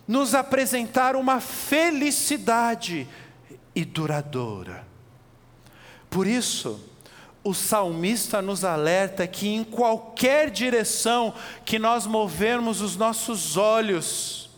nos 0.07 0.35
apresentar 0.35 1.15
uma 1.15 1.39
felicidade 1.39 3.07
e 3.75 3.85
duradoura. 3.85 4.85
Por 6.09 6.27
isso, 6.27 6.79
o 7.43 7.53
salmista 7.53 8.41
nos 8.41 8.63
alerta 8.63 9.27
que 9.27 9.49
em 9.49 9.63
qualquer 9.63 10.49
direção 10.49 11.33
que 11.65 11.77
nós 11.77 12.05
movermos 12.05 12.81
os 12.81 12.95
nossos 12.95 13.57
olhos, 13.57 14.49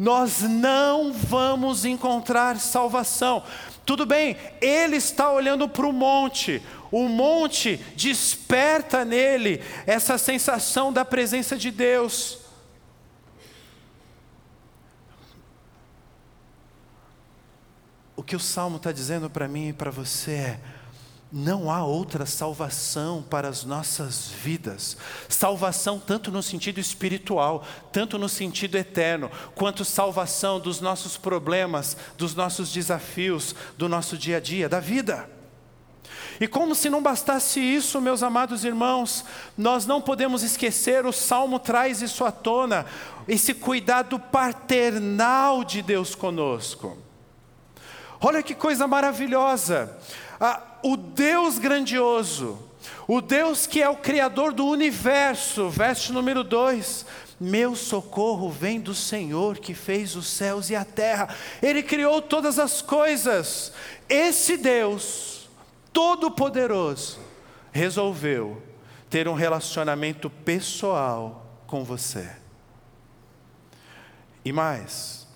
nós 0.00 0.40
não 0.40 1.12
vamos 1.12 1.84
encontrar 1.84 2.58
salvação. 2.58 3.44
Tudo 3.84 4.06
bem, 4.06 4.34
ele 4.58 4.96
está 4.96 5.30
olhando 5.30 5.68
para 5.68 5.86
o 5.86 5.92
monte, 5.92 6.62
o 6.90 7.06
monte 7.06 7.76
desperta 7.94 9.04
nele 9.04 9.62
essa 9.86 10.16
sensação 10.16 10.90
da 10.90 11.04
presença 11.04 11.54
de 11.54 11.70
Deus. 11.70 12.38
O 18.16 18.22
que 18.22 18.34
o 18.34 18.40
salmo 18.40 18.78
está 18.78 18.92
dizendo 18.92 19.28
para 19.28 19.46
mim 19.46 19.68
e 19.68 19.72
para 19.74 19.90
você 19.90 20.30
é: 20.30 20.60
não 21.32 21.70
há 21.70 21.84
outra 21.84 22.26
salvação 22.26 23.22
para 23.22 23.48
as 23.48 23.64
nossas 23.64 24.26
vidas. 24.28 24.96
Salvação 25.28 25.98
tanto 25.98 26.32
no 26.32 26.42
sentido 26.42 26.80
espiritual, 26.80 27.64
tanto 27.92 28.18
no 28.18 28.28
sentido 28.28 28.76
eterno, 28.76 29.30
quanto 29.54 29.84
salvação 29.84 30.58
dos 30.58 30.80
nossos 30.80 31.16
problemas, 31.16 31.96
dos 32.18 32.34
nossos 32.34 32.72
desafios, 32.72 33.54
do 33.78 33.88
nosso 33.88 34.18
dia 34.18 34.38
a 34.38 34.40
dia, 34.40 34.68
da 34.68 34.80
vida. 34.80 35.30
E 36.40 36.48
como 36.48 36.74
se 36.74 36.88
não 36.88 37.02
bastasse 37.02 37.60
isso, 37.60 38.00
meus 38.00 38.22
amados 38.22 38.64
irmãos, 38.64 39.24
nós 39.56 39.86
não 39.86 40.00
podemos 40.00 40.42
esquecer, 40.42 41.04
o 41.04 41.12
Salmo 41.12 41.58
traz 41.58 42.00
isso 42.00 42.24
à 42.24 42.32
tona, 42.32 42.86
esse 43.28 43.52
cuidado 43.52 44.18
paternal 44.18 45.62
de 45.62 45.82
Deus 45.82 46.14
conosco. 46.14 46.96
Olha 48.20 48.42
que 48.42 48.54
coisa 48.54 48.86
maravilhosa. 48.86 49.96
Ah, 50.40 50.62
o 50.82 50.96
Deus 50.96 51.58
grandioso, 51.58 52.58
o 53.06 53.20
Deus 53.20 53.66
que 53.66 53.82
é 53.82 53.88
o 53.88 53.96
Criador 53.96 54.52
do 54.52 54.66
universo, 54.66 55.68
verso 55.68 56.12
número 56.12 56.42
2. 56.44 57.06
Meu 57.38 57.74
socorro 57.74 58.50
vem 58.50 58.78
do 58.78 58.94
Senhor 58.94 59.58
que 59.58 59.72
fez 59.72 60.14
os 60.14 60.26
céus 60.26 60.68
e 60.70 60.76
a 60.76 60.84
terra, 60.84 61.34
Ele 61.62 61.82
criou 61.82 62.20
todas 62.20 62.58
as 62.58 62.82
coisas. 62.82 63.72
Esse 64.08 64.56
Deus, 64.56 65.48
Todo-Poderoso, 65.92 67.18
resolveu 67.72 68.62
ter 69.08 69.26
um 69.26 69.34
relacionamento 69.34 70.28
pessoal 70.28 71.46
com 71.66 71.82
você. 71.82 72.30
E 74.44 74.52
mais, 74.52 75.26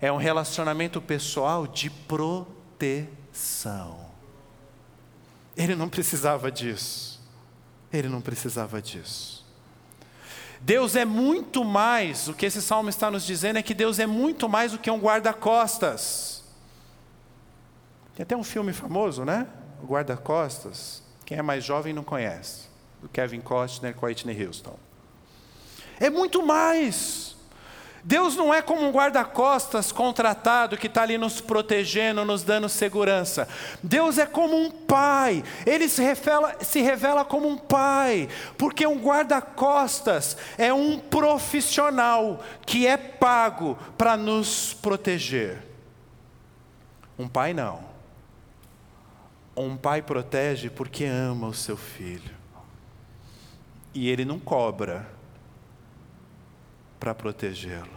é 0.00 0.10
um 0.12 0.16
relacionamento 0.16 1.00
pessoal 1.00 1.66
de 1.66 1.90
proteção. 1.90 2.46
Ele 5.56 5.74
não 5.74 5.88
precisava 5.88 6.50
disso. 6.50 7.20
Ele 7.92 8.08
não 8.08 8.20
precisava 8.20 8.82
disso. 8.82 9.44
Deus 10.60 10.96
é 10.96 11.04
muito 11.04 11.64
mais, 11.64 12.28
o 12.28 12.34
que 12.34 12.46
esse 12.46 12.60
salmo 12.60 12.88
está 12.88 13.10
nos 13.10 13.24
dizendo 13.24 13.58
é 13.58 13.62
que 13.62 13.74
Deus 13.74 13.98
é 13.98 14.06
muito 14.06 14.48
mais 14.48 14.72
do 14.72 14.78
que 14.78 14.90
um 14.90 14.98
guarda-costas. 14.98 16.36
Tem 18.16 18.22
até 18.22 18.34
um 18.34 18.42
filme 18.42 18.72
famoso, 18.72 19.26
né? 19.26 19.46
O 19.82 19.86
Guarda-Costas. 19.86 21.02
Quem 21.26 21.36
é 21.36 21.42
mais 21.42 21.62
jovem 21.62 21.92
não 21.92 22.02
conhece. 22.02 22.62
Do 23.02 23.10
Kevin 23.10 23.42
Costner 23.42 23.94
com 23.94 24.06
a 24.06 24.08
Whitney 24.08 24.46
Houston. 24.46 24.78
É 26.00 26.08
muito 26.08 26.44
mais. 26.44 27.35
Deus 28.06 28.36
não 28.36 28.54
é 28.54 28.62
como 28.62 28.86
um 28.86 28.92
guarda-costas 28.92 29.90
contratado 29.90 30.76
que 30.76 30.86
está 30.86 31.02
ali 31.02 31.18
nos 31.18 31.40
protegendo, 31.40 32.24
nos 32.24 32.44
dando 32.44 32.68
segurança. 32.68 33.48
Deus 33.82 34.16
é 34.16 34.24
como 34.24 34.56
um 34.56 34.70
pai, 34.70 35.42
ele 35.66 35.88
se 35.88 36.00
revela, 36.00 36.54
se 36.60 36.80
revela 36.80 37.24
como 37.24 37.48
um 37.48 37.58
pai, 37.58 38.28
porque 38.56 38.86
um 38.86 39.00
guarda-costas 39.00 40.36
é 40.56 40.72
um 40.72 41.00
profissional 41.00 42.40
que 42.64 42.86
é 42.86 42.96
pago 42.96 43.76
para 43.98 44.16
nos 44.16 44.72
proteger. 44.72 45.64
Um 47.18 47.26
pai 47.26 47.52
não. 47.52 47.80
Um 49.56 49.76
pai 49.76 50.00
protege 50.00 50.70
porque 50.70 51.04
ama 51.04 51.48
o 51.48 51.54
seu 51.54 51.76
filho. 51.76 52.36
E 53.92 54.08
ele 54.08 54.24
não 54.24 54.38
cobra 54.38 55.10
para 57.00 57.12
protegê-lo. 57.12 57.95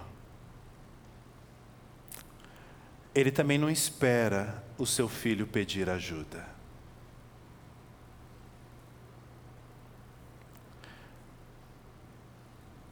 Ele 3.20 3.32
também 3.32 3.58
não 3.58 3.70
espera 3.70 4.64
o 4.78 4.86
seu 4.86 5.10
filho 5.10 5.46
pedir 5.46 5.90
ajuda. 5.90 6.48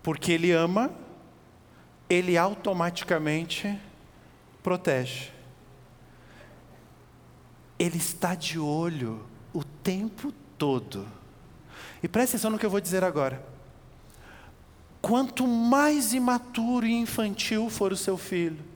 Porque 0.04 0.34
ele 0.34 0.52
ama, 0.52 0.92
ele 2.10 2.38
automaticamente 2.38 3.80
protege. 4.62 5.32
Ele 7.80 7.96
está 7.96 8.36
de 8.36 8.60
olho 8.60 9.26
o 9.54 9.64
tempo 9.64 10.34
todo. 10.58 11.08
E 12.04 12.08
preste 12.10 12.32
atenção 12.32 12.52
no 12.52 12.60
que 12.60 12.66
eu 12.66 12.70
vou 12.70 12.82
dizer 12.82 13.02
agora. 13.02 13.42
Quanto 15.02 15.48
mais 15.48 16.12
imaturo 16.12 16.86
e 16.86 16.92
infantil 16.92 17.70
for 17.70 17.94
o 17.94 17.98
seu 17.98 18.18
filho, 18.18 18.76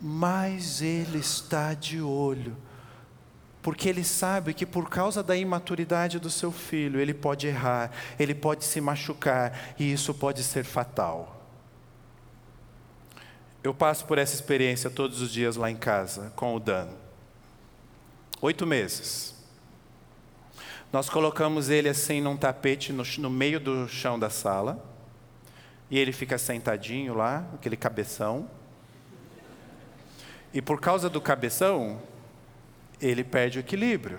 mais 0.00 0.82
ele 0.82 1.18
está 1.18 1.74
de 1.74 2.00
olho. 2.00 2.56
Porque 3.62 3.88
ele 3.88 4.04
sabe 4.04 4.54
que 4.54 4.64
por 4.64 4.88
causa 4.88 5.22
da 5.22 5.36
imaturidade 5.36 6.20
do 6.20 6.30
seu 6.30 6.52
filho, 6.52 7.00
ele 7.00 7.12
pode 7.12 7.46
errar, 7.48 7.90
ele 8.18 8.34
pode 8.34 8.64
se 8.64 8.80
machucar, 8.80 9.74
e 9.78 9.92
isso 9.92 10.14
pode 10.14 10.44
ser 10.44 10.64
fatal. 10.64 11.44
Eu 13.64 13.74
passo 13.74 14.04
por 14.04 14.18
essa 14.18 14.34
experiência 14.34 14.88
todos 14.88 15.20
os 15.20 15.32
dias 15.32 15.56
lá 15.56 15.68
em 15.68 15.76
casa, 15.76 16.32
com 16.36 16.54
o 16.54 16.60
Dan. 16.60 16.86
Oito 18.40 18.64
meses. 18.64 19.34
Nós 20.92 21.10
colocamos 21.10 21.68
ele 21.68 21.88
assim 21.88 22.20
num 22.20 22.36
tapete 22.36 22.92
no, 22.92 23.02
no 23.18 23.28
meio 23.28 23.58
do 23.58 23.88
chão 23.88 24.18
da 24.18 24.30
sala. 24.30 24.82
E 25.90 25.98
ele 25.98 26.12
fica 26.12 26.38
sentadinho 26.38 27.14
lá, 27.14 27.44
aquele 27.54 27.76
cabeção. 27.76 28.48
E 30.56 30.62
por 30.62 30.80
causa 30.80 31.10
do 31.10 31.20
cabeção, 31.20 32.00
ele 32.98 33.22
perde 33.22 33.58
o 33.58 33.60
equilíbrio. 33.60 34.18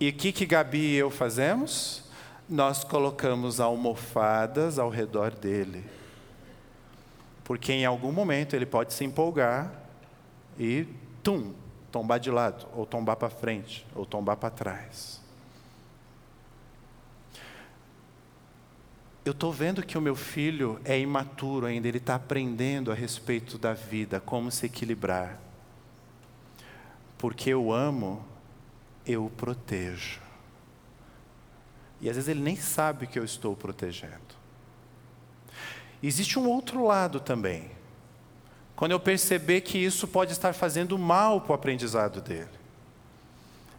E 0.00 0.08
o 0.08 0.12
que, 0.14 0.32
que 0.32 0.46
Gabi 0.46 0.78
e 0.78 0.96
eu 0.96 1.10
fazemos? 1.10 2.04
Nós 2.48 2.82
colocamos 2.82 3.60
almofadas 3.60 4.78
ao 4.78 4.88
redor 4.88 5.32
dele. 5.32 5.84
Porque 7.44 7.70
em 7.70 7.84
algum 7.84 8.10
momento 8.10 8.56
ele 8.56 8.64
pode 8.64 8.94
se 8.94 9.04
empolgar 9.04 9.70
e, 10.58 10.88
tum, 11.22 11.52
tombar 11.92 12.18
de 12.18 12.30
lado, 12.30 12.66
ou 12.74 12.86
tombar 12.86 13.16
para 13.16 13.28
frente, 13.28 13.86
ou 13.94 14.06
tombar 14.06 14.38
para 14.38 14.48
trás. 14.48 15.20
Eu 19.30 19.32
estou 19.32 19.52
vendo 19.52 19.86
que 19.86 19.96
o 19.96 20.00
meu 20.00 20.16
filho 20.16 20.80
é 20.84 20.98
imaturo 20.98 21.64
ainda, 21.64 21.86
ele 21.86 21.98
está 21.98 22.16
aprendendo 22.16 22.90
a 22.90 22.96
respeito 22.96 23.58
da 23.58 23.72
vida, 23.72 24.18
como 24.18 24.50
se 24.50 24.66
equilibrar. 24.66 25.38
Porque 27.16 27.48
eu 27.48 27.72
amo, 27.72 28.24
eu 29.06 29.26
o 29.26 29.30
protejo. 29.30 30.20
E 32.00 32.10
às 32.10 32.16
vezes 32.16 32.28
ele 32.28 32.40
nem 32.40 32.56
sabe 32.56 33.06
que 33.06 33.20
eu 33.20 33.24
estou 33.24 33.54
protegendo. 33.54 34.34
Existe 36.02 36.36
um 36.36 36.48
outro 36.48 36.84
lado 36.84 37.20
também. 37.20 37.70
Quando 38.74 38.90
eu 38.90 38.98
perceber 38.98 39.60
que 39.60 39.78
isso 39.78 40.08
pode 40.08 40.32
estar 40.32 40.54
fazendo 40.54 40.98
mal 40.98 41.40
para 41.40 41.52
o 41.52 41.54
aprendizado 41.54 42.20
dele. 42.20 42.50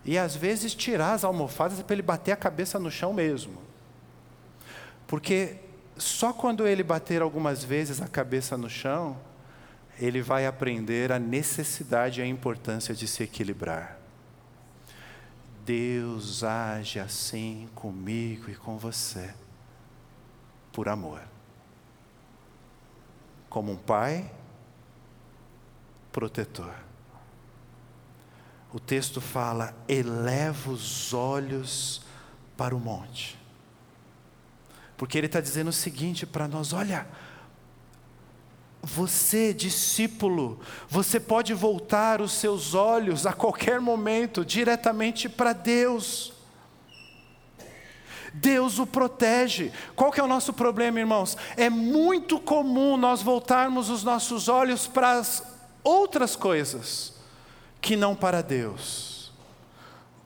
E 0.06 0.18
às 0.18 0.34
vezes 0.34 0.74
tirar 0.74 1.12
as 1.12 1.26
almofadas 1.26 1.78
é 1.78 1.84
para 1.84 1.94
ele 1.94 2.02
bater 2.02 2.32
a 2.32 2.38
cabeça 2.38 2.80
no 2.80 2.90
chão 2.90 3.12
mesmo. 3.12 3.70
Porque 5.12 5.58
só 5.98 6.32
quando 6.32 6.66
ele 6.66 6.84
bater 6.84 7.22
algumas 7.22 7.66
vezes 7.66 8.02
a 8.02 8.08
cabeça 8.08 8.58
no 8.58 8.70
chão, 8.70 9.20
ele 10.00 10.22
vai 10.22 10.48
aprender 10.48 11.12
a 11.12 11.20
necessidade 11.20 12.22
e 12.22 12.24
a 12.24 12.26
importância 12.26 12.96
de 12.96 13.06
se 13.10 13.22
equilibrar. 13.22 14.00
Deus 15.66 16.46
age 16.46 16.98
assim 16.98 17.68
comigo 17.76 18.50
e 18.50 18.56
com 18.56 18.78
você, 18.78 19.34
por 20.72 20.88
amor. 20.88 21.20
Como 23.50 23.74
um 23.74 23.78
pai 23.78 24.32
protetor. 26.14 26.74
O 28.72 28.80
texto 28.80 29.20
fala: 29.20 29.76
eleva 29.90 30.72
os 30.72 31.14
olhos 31.14 32.02
para 32.56 32.74
o 32.74 32.80
monte. 32.80 33.41
Porque 35.02 35.18
ele 35.18 35.26
está 35.26 35.42
dizendo 35.42 35.70
o 35.70 35.74
seguinte 35.74 36.28
para 36.28 36.48
nós: 36.48 36.74
olha, 36.74 37.08
você, 38.84 39.52
discípulo, 39.52 40.60
você 40.88 41.20
pode 41.20 41.56
voltar 41.56 42.22
os 42.22 42.34
seus 42.34 42.76
olhos 42.76 43.26
a 43.26 43.34
qualquer 43.34 43.82
momento 43.82 44.46
diretamente 44.46 45.28
para 45.28 45.54
Deus. 45.54 46.34
Deus 48.32 48.78
o 48.78 48.86
protege. 48.86 49.72
Qual 49.96 50.12
que 50.12 50.20
é 50.20 50.24
o 50.24 50.28
nosso 50.28 50.54
problema, 50.54 51.00
irmãos? 51.00 51.36
É 51.58 51.68
muito 51.68 52.40
comum 52.40 52.96
nós 52.96 53.24
voltarmos 53.24 53.90
os 53.90 54.04
nossos 54.04 54.48
olhos 54.48 54.86
para 54.86 55.14
as 55.14 55.44
outras 55.84 56.36
coisas 56.36 57.16
que 57.82 57.96
não 57.96 58.16
para 58.16 58.44
Deus. 58.44 59.32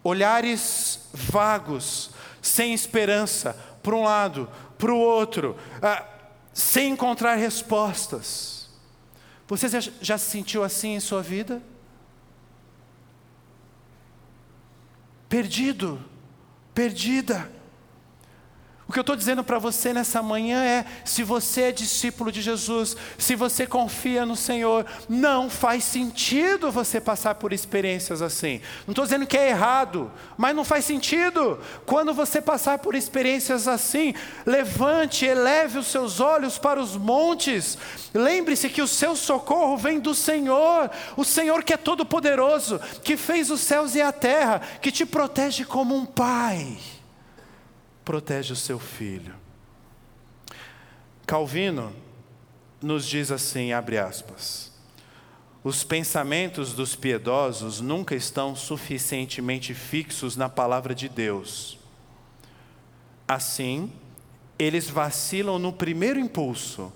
Olhares 0.04 1.08
vagos, 1.14 2.10
sem 2.42 2.74
esperança, 2.74 3.58
para 3.86 3.96
um 3.96 4.04
lado, 4.04 4.50
para 4.86 4.94
o 4.94 5.00
outro, 5.00 5.58
ah, 5.82 6.06
sem 6.54 6.92
encontrar 6.92 7.34
respostas. 7.34 8.70
Você 9.48 9.68
já, 10.00 10.16
se 10.16 10.30
sentiu 10.30 10.64
assim 10.64 10.94
em 10.94 11.00
sua 11.00 11.24
vida? 11.24 11.60
Perdido, 15.28 16.00
perdida. 16.72 17.52
O 18.88 18.94
que 18.94 19.00
eu 19.00 19.02
estou 19.02 19.16
dizendo 19.16 19.44
para 19.44 19.58
você 19.58 19.92
nessa 19.92 20.22
manhã 20.22 20.64
é: 20.64 20.86
se 21.04 21.24
você 21.24 21.62
é 21.64 21.72
discípulo 21.72 22.32
de 22.32 22.40
Jesus, 22.40 22.96
se 23.18 23.36
você 23.36 23.66
confia 23.66 24.28
no 24.28 24.36
Senhor, 24.36 24.86
não 25.10 25.50
faz 25.50 25.84
sentido 25.84 26.72
você 26.72 27.02
passar 27.02 27.36
por 27.36 27.52
experiências 27.52 28.22
assim. 28.22 28.62
Não 28.86 28.92
estou 28.92 29.04
dizendo 29.04 29.26
que 29.26 29.38
é 29.38 29.50
errado, 29.50 30.12
mas 30.38 30.56
não 30.56 30.64
faz 30.64 30.86
sentido. 30.86 31.60
Quando 31.84 32.14
você 32.14 32.40
passar 32.40 32.78
por 32.78 32.94
experiências 32.94 33.68
assim, 33.68 34.14
levante, 34.46 35.26
eleve 35.26 35.80
os 35.80 35.88
seus 35.88 36.20
olhos 36.20 36.60
para 36.60 36.80
os 36.80 36.96
montes. 36.96 37.80
Lembre-se 38.14 38.70
que 38.70 38.84
o 38.84 38.88
seu 38.88 39.16
socorro 39.16 39.78
vem 39.78 40.00
do 40.00 40.14
Senhor, 40.14 40.92
o 41.18 41.26
Senhor 41.26 41.64
que 41.64 41.74
é 41.74 41.78
todo-poderoso, 41.78 42.80
que 43.04 43.18
fez 43.18 43.50
os 43.50 43.62
céus 43.62 43.96
e 43.96 44.02
a 44.02 44.12
terra, 44.12 44.62
que 44.80 44.92
te 44.92 45.08
protege 45.08 45.66
como 45.66 45.96
um 45.96 46.06
pai 46.06 46.78
protege 48.06 48.54
o 48.54 48.56
seu 48.56 48.78
filho. 48.78 49.34
Calvino 51.26 51.92
nos 52.80 53.06
diz 53.08 53.32
assim, 53.32 53.74
abre 53.74 53.98
aspas, 53.98 54.72
os 55.64 55.84
pensamentos 55.84 56.74
dos 56.74 56.96
piedosos 56.96 57.82
nunca 57.82 58.14
estão 58.14 58.56
suficientemente 58.56 59.74
fixos 59.74 60.38
na 60.38 60.48
palavra 60.48 60.94
de 60.94 61.10
Deus. 61.10 61.80
Assim, 63.28 63.92
eles 64.60 64.88
vacilam 64.88 65.58
no 65.58 65.74
primeiro 65.74 66.20
impulso 66.20 66.94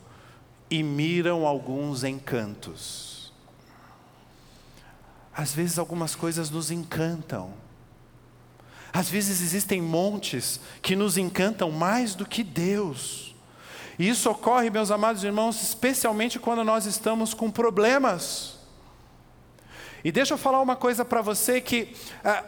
e 0.69 0.83
miram 0.83 1.47
alguns 1.47 2.03
encantos. 2.03 3.33
Às 5.35 5.51
vezes, 5.53 5.79
algumas 5.79 6.13
coisas 6.13 6.51
nos 6.51 6.69
encantam 6.69 7.51
às 8.99 9.09
vezes 9.09 9.41
existem 9.41 9.81
montes 9.81 10.59
que 10.81 10.93
nos 10.93 11.17
encantam 11.17 11.71
mais 11.71 12.15
do 12.15 12.25
que 12.25 12.43
Deus. 12.43 13.33
E 13.97 14.09
isso 14.09 14.29
ocorre, 14.29 14.69
meus 14.69 14.91
amados 14.91 15.23
irmãos, 15.23 15.63
especialmente 15.63 16.37
quando 16.37 16.65
nós 16.65 16.85
estamos 16.85 17.33
com 17.33 17.49
problemas. 17.49 18.57
E 20.03 20.11
deixa 20.11 20.33
eu 20.33 20.37
falar 20.37 20.59
uma 20.59 20.75
coisa 20.75 21.05
para 21.05 21.21
você 21.21 21.61
que 21.61 21.95
ah, 22.25 22.43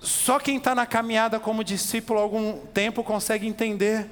só 0.00 0.38
quem 0.38 0.56
está 0.56 0.74
na 0.74 0.86
caminhada 0.86 1.38
como 1.38 1.62
discípulo 1.62 2.20
há 2.20 2.22
algum 2.22 2.64
tempo 2.68 3.04
consegue 3.04 3.46
entender. 3.46 4.08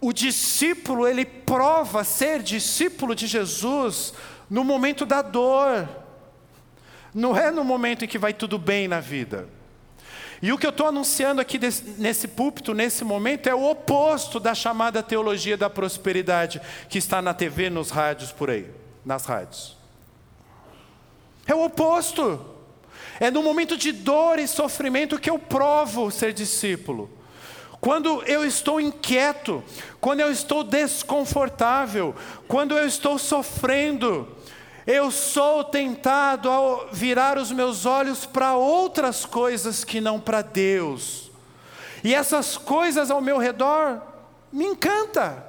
O 0.00 0.12
discípulo, 0.12 1.06
ele 1.06 1.24
prova 1.24 2.02
ser 2.02 2.42
discípulo 2.42 3.14
de 3.14 3.28
Jesus 3.28 4.12
no 4.50 4.64
momento 4.64 5.06
da 5.06 5.22
dor, 5.22 5.88
não 7.14 7.36
é 7.36 7.52
no 7.52 7.62
momento 7.62 8.04
em 8.04 8.08
que 8.08 8.18
vai 8.18 8.34
tudo 8.34 8.58
bem 8.58 8.88
na 8.88 8.98
vida. 8.98 9.57
E 10.40 10.52
o 10.52 10.58
que 10.58 10.66
eu 10.66 10.70
estou 10.70 10.86
anunciando 10.86 11.40
aqui 11.40 11.58
desse, 11.58 11.82
nesse 11.98 12.28
púlpito, 12.28 12.72
nesse 12.72 13.04
momento, 13.04 13.48
é 13.48 13.54
o 13.54 13.68
oposto 13.68 14.38
da 14.38 14.54
chamada 14.54 15.02
teologia 15.02 15.56
da 15.56 15.68
prosperidade 15.68 16.60
que 16.88 16.98
está 16.98 17.20
na 17.20 17.34
TV, 17.34 17.68
nos 17.68 17.90
rádios 17.90 18.30
por 18.30 18.48
aí, 18.48 18.70
nas 19.04 19.24
rádios. 19.24 19.76
É 21.46 21.54
o 21.54 21.64
oposto. 21.64 22.54
É 23.18 23.30
no 23.30 23.42
momento 23.42 23.76
de 23.76 23.90
dor 23.90 24.38
e 24.38 24.46
sofrimento 24.46 25.18
que 25.18 25.28
eu 25.28 25.38
provo 25.38 26.10
ser 26.10 26.32
discípulo. 26.32 27.10
Quando 27.80 28.22
eu 28.24 28.44
estou 28.44 28.80
inquieto, 28.80 29.62
quando 30.00 30.20
eu 30.20 30.30
estou 30.30 30.62
desconfortável, 30.62 32.14
quando 32.46 32.76
eu 32.76 32.86
estou 32.86 33.18
sofrendo, 33.18 34.28
eu 34.88 35.10
sou 35.10 35.62
tentado 35.62 36.50
a 36.50 36.86
virar 36.90 37.36
os 37.36 37.52
meus 37.52 37.84
olhos 37.84 38.24
para 38.24 38.56
outras 38.56 39.26
coisas 39.26 39.84
que 39.84 40.00
não 40.00 40.18
para 40.18 40.40
Deus. 40.40 41.30
E 42.02 42.14
essas 42.14 42.56
coisas 42.56 43.10
ao 43.10 43.20
meu 43.20 43.36
redor 43.36 44.00
me 44.50 44.64
encanta. 44.64 45.44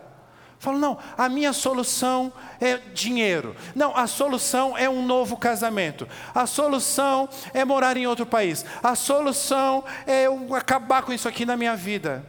Falo, 0.60 0.78
não, 0.78 0.98
a 1.18 1.30
minha 1.30 1.54
solução 1.54 2.34
é 2.60 2.80
dinheiro. 2.94 3.56
Não, 3.74 3.96
a 3.96 4.08
solução 4.08 4.78
é 4.78 4.90
um 4.90 5.06
novo 5.06 5.38
casamento. 5.38 6.06
A 6.36 6.46
solução 6.46 7.30
é 7.54 7.64
morar 7.64 7.96
em 7.96 8.06
outro 8.06 8.26
país. 8.26 8.66
A 8.84 8.94
solução 8.94 9.86
é 10.06 10.28
eu 10.28 10.54
acabar 10.54 11.02
com 11.04 11.14
isso 11.14 11.30
aqui 11.30 11.46
na 11.46 11.56
minha 11.56 11.78
vida. 11.78 12.26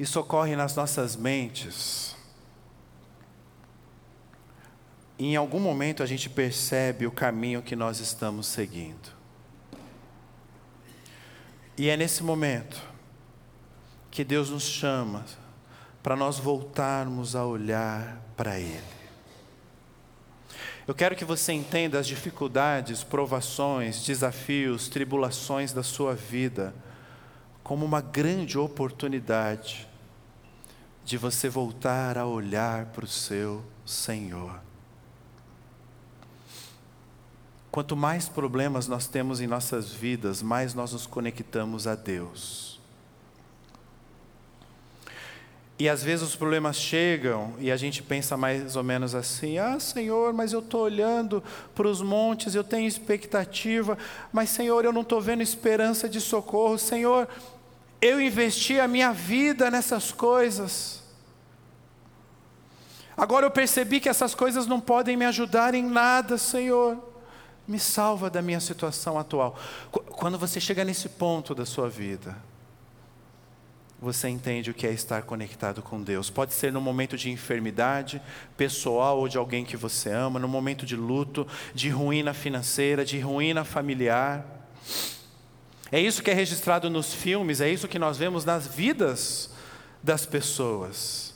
Isso 0.00 0.18
ocorre 0.18 0.56
nas 0.56 0.74
nossas 0.74 1.14
mentes. 1.14 2.16
Em 5.18 5.36
algum 5.36 5.60
momento 5.60 6.02
a 6.02 6.06
gente 6.06 6.30
percebe 6.30 7.06
o 7.06 7.12
caminho 7.12 7.60
que 7.60 7.76
nós 7.76 8.00
estamos 8.00 8.46
seguindo. 8.46 9.10
E 11.76 11.90
é 11.90 11.98
nesse 11.98 12.22
momento 12.22 12.80
que 14.10 14.24
Deus 14.24 14.48
nos 14.48 14.62
chama 14.62 15.26
para 16.02 16.16
nós 16.16 16.38
voltarmos 16.38 17.36
a 17.36 17.44
olhar 17.44 18.22
para 18.38 18.58
Ele. 18.58 18.80
Eu 20.88 20.94
quero 20.94 21.14
que 21.14 21.26
você 21.26 21.52
entenda 21.52 21.98
as 21.98 22.06
dificuldades, 22.06 23.04
provações, 23.04 24.02
desafios, 24.02 24.88
tribulações 24.88 25.74
da 25.74 25.82
sua 25.82 26.14
vida 26.14 26.74
como 27.62 27.84
uma 27.84 28.00
grande 28.00 28.58
oportunidade 28.58 29.89
de 31.10 31.18
você 31.18 31.48
voltar 31.48 32.16
a 32.16 32.24
olhar 32.24 32.86
para 32.86 33.04
o 33.04 33.08
seu 33.08 33.64
Senhor. 33.84 34.60
Quanto 37.68 37.96
mais 37.96 38.28
problemas 38.28 38.86
nós 38.86 39.08
temos 39.08 39.40
em 39.40 39.48
nossas 39.48 39.90
vidas, 39.90 40.40
mais 40.40 40.72
nós 40.72 40.92
nos 40.92 41.08
conectamos 41.08 41.88
a 41.88 41.96
Deus. 41.96 42.78
E 45.80 45.88
às 45.88 46.00
vezes 46.00 46.28
os 46.28 46.36
problemas 46.36 46.76
chegam 46.76 47.54
e 47.58 47.72
a 47.72 47.76
gente 47.76 48.04
pensa 48.04 48.36
mais 48.36 48.76
ou 48.76 48.84
menos 48.84 49.12
assim: 49.12 49.58
ah, 49.58 49.80
Senhor, 49.80 50.32
mas 50.32 50.52
eu 50.52 50.60
estou 50.60 50.82
olhando 50.82 51.42
para 51.74 51.88
os 51.88 52.00
montes, 52.00 52.54
eu 52.54 52.62
tenho 52.62 52.86
expectativa, 52.86 53.98
mas 54.32 54.50
Senhor, 54.50 54.84
eu 54.84 54.92
não 54.92 55.02
estou 55.02 55.20
vendo 55.20 55.42
esperança 55.42 56.08
de 56.08 56.20
socorro. 56.20 56.78
Senhor, 56.78 57.26
eu 58.00 58.20
investi 58.20 58.78
a 58.78 58.86
minha 58.86 59.12
vida 59.12 59.72
nessas 59.72 60.12
coisas. 60.12 60.99
Agora 63.16 63.46
eu 63.46 63.50
percebi 63.50 64.00
que 64.00 64.08
essas 64.08 64.34
coisas 64.34 64.66
não 64.66 64.80
podem 64.80 65.16
me 65.16 65.24
ajudar 65.24 65.74
em 65.74 65.82
nada, 65.82 66.38
Senhor 66.38 67.10
me 67.70 67.78
salva 67.78 68.28
da 68.28 68.42
minha 68.42 68.58
situação 68.58 69.16
atual. 69.16 69.56
Quando 69.92 70.36
você 70.36 70.60
chega 70.60 70.84
nesse 70.84 71.08
ponto 71.08 71.54
da 71.54 71.64
sua 71.64 71.88
vida, 71.88 72.36
você 74.00 74.28
entende 74.28 74.70
o 74.70 74.74
que 74.74 74.88
é 74.88 74.92
estar 74.92 75.22
conectado 75.22 75.80
com 75.80 76.02
Deus. 76.02 76.28
Pode 76.28 76.52
ser 76.52 76.72
no 76.72 76.80
momento 76.80 77.16
de 77.16 77.30
enfermidade 77.30 78.20
pessoal 78.56 79.18
ou 79.18 79.28
de 79.28 79.38
alguém 79.38 79.64
que 79.64 79.76
você 79.76 80.10
ama, 80.10 80.40
no 80.40 80.48
momento 80.48 80.84
de 80.84 80.96
luto, 80.96 81.46
de 81.72 81.90
ruína 81.90 82.34
financeira, 82.34 83.04
de 83.04 83.20
ruína 83.20 83.62
familiar. 83.62 84.44
É 85.92 86.00
isso 86.00 86.24
que 86.24 86.30
é 86.30 86.34
registrado 86.34 86.90
nos 86.90 87.14
filmes, 87.14 87.60
é 87.60 87.68
isso 87.68 87.86
que 87.86 88.00
nós 88.00 88.18
vemos 88.18 88.44
nas 88.44 88.66
vidas 88.66 89.50
das 90.02 90.26
pessoas. 90.26 91.29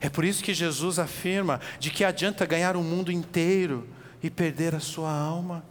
É 0.00 0.08
por 0.08 0.24
isso 0.24 0.42
que 0.42 0.52
Jesus 0.52 0.98
afirma 0.98 1.60
de 1.78 1.90
que 1.90 2.04
adianta 2.04 2.44
ganhar 2.44 2.76
o 2.76 2.82
mundo 2.82 3.10
inteiro 3.10 3.88
e 4.22 4.30
perder 4.30 4.74
a 4.74 4.80
sua 4.80 5.10
alma, 5.10 5.64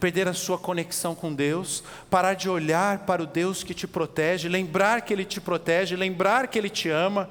perder 0.00 0.28
a 0.28 0.34
sua 0.34 0.58
conexão 0.58 1.14
com 1.14 1.32
Deus, 1.32 1.82
parar 2.10 2.34
de 2.34 2.48
olhar 2.48 3.00
para 3.00 3.22
o 3.22 3.26
Deus 3.26 3.62
que 3.62 3.74
te 3.74 3.86
protege, 3.86 4.48
lembrar 4.48 5.02
que 5.02 5.12
Ele 5.12 5.24
te 5.24 5.40
protege, 5.40 5.96
lembrar 5.96 6.48
que 6.48 6.58
Ele 6.58 6.70
te 6.70 6.88
ama. 6.88 7.30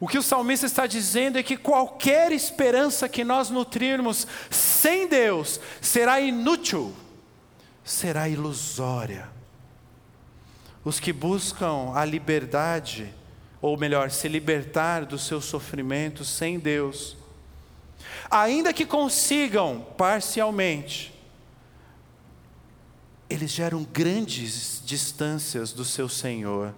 O 0.00 0.06
que 0.06 0.18
o 0.18 0.22
salmista 0.22 0.64
está 0.64 0.86
dizendo 0.86 1.38
é 1.38 1.42
que 1.42 1.56
qualquer 1.56 2.30
esperança 2.32 3.08
que 3.08 3.24
nós 3.24 3.50
nutrirmos 3.50 4.26
sem 4.48 5.08
Deus 5.08 5.60
será 5.80 6.20
inútil, 6.20 6.94
será 7.84 8.28
ilusória. 8.28 9.28
Os 10.84 11.00
que 11.00 11.12
buscam 11.12 11.92
a 11.94 12.04
liberdade, 12.04 13.12
ou 13.60 13.76
melhor, 13.76 14.10
se 14.10 14.28
libertar 14.28 15.04
dos 15.04 15.26
seus 15.26 15.44
sofrimentos 15.44 16.28
sem 16.28 16.58
Deus, 16.58 17.16
ainda 18.30 18.72
que 18.72 18.86
consigam 18.86 19.86
parcialmente, 19.96 21.14
eles 23.28 23.50
geram 23.50 23.84
grandes 23.84 24.82
distâncias 24.84 25.72
do 25.72 25.84
seu 25.84 26.08
Senhor. 26.08 26.74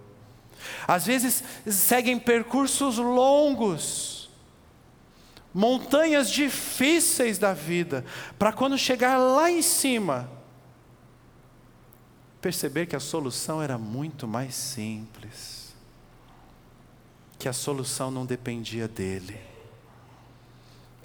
Às 0.87 1.05
vezes 1.05 1.43
seguem 1.67 2.19
percursos 2.19 2.97
longos, 2.97 4.29
montanhas 5.53 6.29
difíceis 6.29 7.37
da 7.37 7.53
vida, 7.53 8.05
para 8.37 8.51
quando 8.51 8.77
chegar 8.77 9.17
lá 9.17 9.49
em 9.49 9.61
cima, 9.61 10.29
perceber 12.41 12.87
que 12.87 12.95
a 12.95 12.99
solução 12.99 13.61
era 13.61 13.77
muito 13.77 14.27
mais 14.27 14.55
simples, 14.55 15.50
que 17.41 17.49
a 17.49 17.53
solução 17.53 18.11
não 18.11 18.23
dependia 18.23 18.87
dele. 18.87 19.35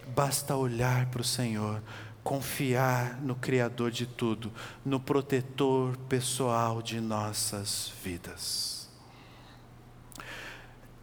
Basta 0.09 0.55
olhar 0.55 1.07
para 1.07 1.23
o 1.23 1.25
Senhor, 1.25 1.83
confiar 2.23 3.23
no 3.23 3.35
Criador 3.35 3.91
de 3.91 4.05
tudo, 4.05 4.53
no 4.85 5.01
protetor 5.01 5.97
pessoal 6.11 6.83
de 6.83 7.01
nossas 7.01 7.91
vidas. 8.05 8.87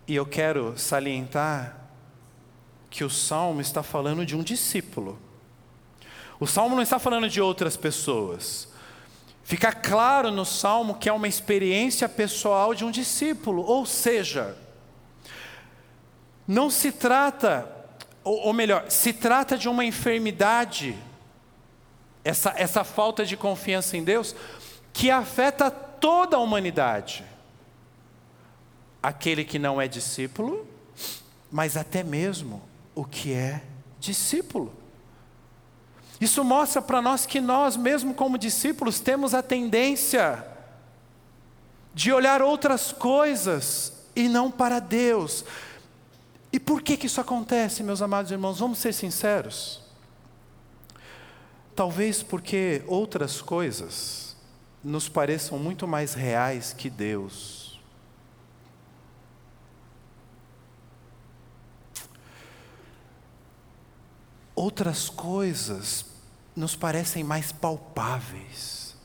E 0.07 0.13
eu 0.13 0.23
quero 0.23 0.77
salientar 0.77 1.79
que 2.91 3.03
o 3.03 3.09
salmo 3.09 3.59
está 3.59 3.81
falando 3.81 4.23
de 4.27 4.35
um 4.35 4.43
discípulo. 4.43 5.17
O 6.39 6.45
salmo 6.45 6.75
não 6.75 6.83
está 6.83 6.99
falando 6.99 7.27
de 7.27 7.41
outras 7.41 7.75
pessoas. 7.75 8.71
Fica 9.43 9.71
claro 9.71 10.29
no 10.29 10.45
salmo 10.45 10.93
que 10.93 11.09
é 11.09 11.11
uma 11.11 11.27
experiência 11.27 12.07
pessoal 12.07 12.75
de 12.75 12.85
um 12.85 12.91
discípulo, 12.91 13.63
ou 13.63 13.83
seja, 13.83 14.61
não 16.47 16.69
se 16.69 16.91
trata 16.91 17.73
ou, 18.23 18.47
ou 18.47 18.53
melhor, 18.53 18.89
se 18.89 19.11
trata 19.11 19.57
de 19.57 19.67
uma 19.67 19.83
enfermidade, 19.83 20.95
essa, 22.23 22.53
essa 22.55 22.83
falta 22.83 23.25
de 23.25 23.35
confiança 23.35 23.97
em 23.97 24.03
Deus, 24.03 24.35
que 24.93 25.11
afeta 25.11 25.69
toda 25.69 26.37
a 26.37 26.39
humanidade. 26.39 27.25
Aquele 29.01 29.43
que 29.43 29.59
não 29.59 29.81
é 29.81 29.87
discípulo, 29.87 30.65
mas 31.51 31.75
até 31.75 32.03
mesmo 32.03 32.61
o 32.95 33.03
que 33.03 33.33
é 33.33 33.61
discípulo. 33.99 34.71
Isso 36.21 36.41
mostra 36.43 36.81
para 36.81 37.01
nós 37.01 37.25
que 37.25 37.41
nós, 37.41 37.75
mesmo 37.75 38.13
como 38.13 38.37
discípulos, 38.37 39.01
temos 39.01 39.33
a 39.33 39.43
tendência 39.43 40.47
de 41.93 42.13
olhar 42.13 42.41
outras 42.41 42.93
coisas 42.93 43.91
e 44.15 44.29
não 44.29 44.49
para 44.49 44.79
Deus. 44.79 45.43
E 46.53 46.59
por 46.59 46.83
que, 46.83 46.95
que 46.95 47.07
isso 47.07 47.19
acontece, 47.19 47.81
meus 47.81 47.99
amados 47.99 48.31
irmãos? 48.31 48.59
Vamos 48.59 48.77
ser 48.77 48.93
sinceros. 48.93 49.81
Talvez 51.75 52.21
porque 52.21 52.83
outras 52.85 53.41
coisas 53.41 54.35
nos 54.83 55.09
pareçam 55.09 55.57
muito 55.57 55.87
mais 55.87 56.13
reais 56.13 56.71
que 56.71 56.91
Deus. 56.91 57.81
Outras 64.53 65.09
coisas 65.09 66.05
nos 66.55 66.75
parecem 66.75 67.23
mais 67.23 67.51
palpáveis. 67.51 68.95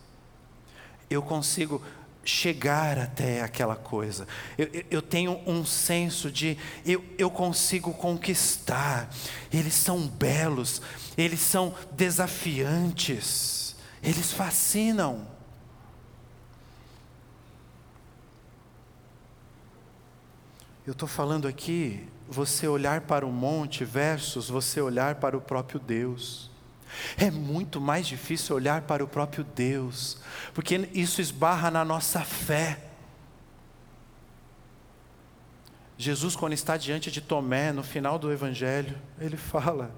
Eu 1.09 1.23
consigo 1.23 1.83
chegar 2.29 2.99
até 2.99 3.41
aquela 3.43 3.75
coisa. 3.75 4.29
Eu, 4.57 4.67
eu, 4.73 4.85
eu, 4.91 5.03
tenho 5.03 5.41
um 5.47 5.65
senso 5.65 6.31
de 6.31 6.59
eu, 6.85 7.03
eu 7.17 7.31
consigo 7.31 7.93
conquistar. 7.95 9.09
Eles 9.53 9.75
são 9.75 10.07
belos, 10.07 10.83
eles 11.17 11.41
são 11.41 11.75
desafiantes, 11.93 13.75
eles 14.03 14.33
fascinam. 14.33 15.27
Eu 20.87 20.93
estou 20.93 21.09
falando 21.09 21.49
aqui, 21.49 22.09
você 22.29 22.69
olhar 22.69 23.03
para 23.03 23.27
o 23.27 23.33
monte 23.33 23.85
versus 23.85 24.49
você 24.49 24.81
olhar 24.81 25.17
para 25.17 25.37
o 25.37 25.41
próprio 25.41 25.81
Deus. 25.81 26.48
É 27.17 27.31
muito 27.31 27.81
mais 27.81 28.07
difícil 28.07 28.57
olhar 28.57 28.83
para 28.83 29.05
o 29.05 29.09
próprio 29.09 29.45
Deus, 29.45 30.19
porque 30.55 30.89
isso 30.93 31.21
esbarra 31.21 31.71
na 31.71 31.85
nossa 31.85 32.21
fé. 32.21 32.85
Jesus, 35.97 36.37
quando 36.37 36.53
está 36.53 36.77
diante 36.77 37.11
de 37.11 37.21
Tomé, 37.21 37.73
no 37.73 37.83
final 37.83 38.19
do 38.19 38.33
Evangelho, 38.33 38.97
ele 39.21 39.37
fala: 39.37 39.95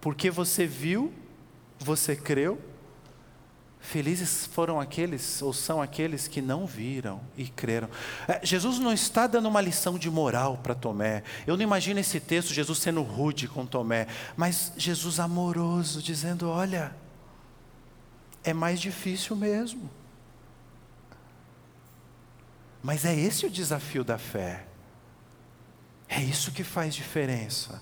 Porque 0.00 0.30
você 0.30 0.66
viu, 0.66 1.12
Você 1.78 2.16
creu? 2.16 2.60
Felizes 3.86 4.46
foram 4.46 4.80
aqueles, 4.80 5.40
ou 5.40 5.52
são 5.52 5.80
aqueles 5.80 6.26
que 6.26 6.42
não 6.42 6.66
viram 6.66 7.20
e 7.36 7.46
creram. 7.46 7.88
É, 8.26 8.44
Jesus 8.44 8.80
não 8.80 8.92
está 8.92 9.28
dando 9.28 9.48
uma 9.48 9.60
lição 9.60 9.96
de 9.96 10.10
moral 10.10 10.58
para 10.58 10.74
Tomé. 10.74 11.22
Eu 11.46 11.56
não 11.56 11.62
imagino 11.62 12.00
esse 12.00 12.18
texto, 12.18 12.52
Jesus 12.52 12.80
sendo 12.80 13.00
rude 13.02 13.46
com 13.46 13.64
Tomé, 13.64 14.08
mas 14.36 14.72
Jesus 14.76 15.20
amoroso, 15.20 16.02
dizendo: 16.02 16.48
Olha, 16.48 16.96
é 18.42 18.52
mais 18.52 18.80
difícil 18.80 19.36
mesmo. 19.36 19.88
Mas 22.82 23.04
é 23.04 23.14
esse 23.14 23.46
o 23.46 23.50
desafio 23.50 24.02
da 24.02 24.18
fé. 24.18 24.66
É 26.08 26.20
isso 26.20 26.50
que 26.50 26.64
faz 26.64 26.92
diferença. 26.92 27.80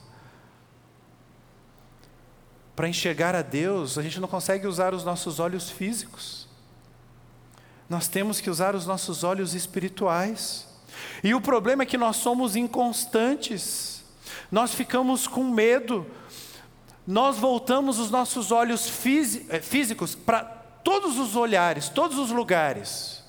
Para 2.74 2.88
enxergar 2.88 3.34
a 3.36 3.42
Deus, 3.42 3.96
a 3.98 4.02
gente 4.02 4.20
não 4.20 4.28
consegue 4.28 4.66
usar 4.66 4.94
os 4.94 5.04
nossos 5.04 5.38
olhos 5.38 5.70
físicos. 5.70 6.48
Nós 7.88 8.08
temos 8.08 8.40
que 8.40 8.50
usar 8.50 8.74
os 8.74 8.86
nossos 8.86 9.22
olhos 9.22 9.54
espirituais. 9.54 10.66
E 11.22 11.34
o 11.34 11.40
problema 11.40 11.82
é 11.82 11.86
que 11.86 11.98
nós 11.98 12.16
somos 12.16 12.56
inconstantes. 12.56 14.04
Nós 14.50 14.74
ficamos 14.74 15.26
com 15.28 15.44
medo. 15.44 16.06
Nós 17.06 17.36
voltamos 17.36 17.98
os 17.98 18.10
nossos 18.10 18.50
olhos 18.50 18.90
eh, 19.50 19.60
físicos 19.60 20.14
para 20.14 20.42
todos 20.82 21.18
os 21.18 21.36
olhares, 21.36 21.88
todos 21.88 22.18
os 22.18 22.30
lugares. 22.30 23.22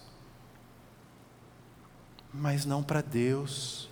Mas 2.33 2.65
não 2.65 2.81
para 2.81 3.01
Deus. 3.01 3.89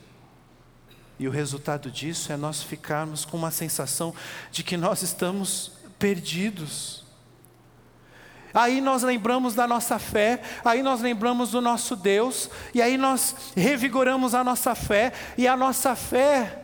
E 1.23 1.27
o 1.29 1.31
resultado 1.31 1.89
disso 1.89 2.33
é 2.33 2.35
nós 2.35 2.61
ficarmos 2.61 3.23
com 3.23 3.37
uma 3.37 3.49
sensação 3.49 4.13
de 4.51 4.61
que 4.61 4.75
nós 4.75 5.01
estamos 5.03 5.71
perdidos. 5.97 7.05
Aí 8.53 8.81
nós 8.81 9.03
lembramos 9.03 9.55
da 9.55 9.65
nossa 9.65 9.97
fé, 9.97 10.41
aí 10.65 10.83
nós 10.83 10.99
lembramos 10.99 11.51
do 11.51 11.61
nosso 11.61 11.95
Deus, 11.95 12.49
e 12.73 12.81
aí 12.81 12.97
nós 12.97 13.53
revigoramos 13.55 14.35
a 14.35 14.43
nossa 14.43 14.75
fé, 14.75 15.13
e 15.37 15.47
a 15.47 15.55
nossa 15.55 15.95
fé, 15.95 16.61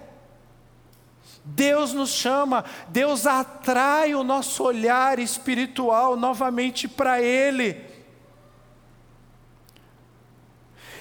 Deus 1.46 1.94
nos 1.94 2.10
chama, 2.10 2.66
Deus 2.90 3.26
atrai 3.26 4.14
o 4.14 4.26
nosso 4.26 4.62
olhar 4.66 5.20
espiritual 5.20 6.18
novamente 6.18 6.86
para 6.86 7.22
Ele. 7.22 7.89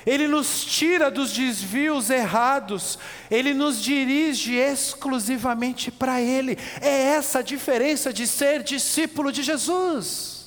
Ele 0.08 0.26
nos 0.26 0.64
tira 0.64 1.10
dos 1.10 1.34
desvios 1.34 2.08
errados, 2.08 2.98
Ele 3.30 3.52
nos 3.52 3.82
dirige 3.82 4.54
exclusivamente 4.54 5.90
para 5.90 6.18
Ele. 6.18 6.56
É 6.80 7.08
essa 7.08 7.40
a 7.40 7.42
diferença 7.42 8.10
de 8.10 8.26
ser 8.26 8.62
discípulo 8.62 9.30
de 9.30 9.42
Jesus. 9.42 10.46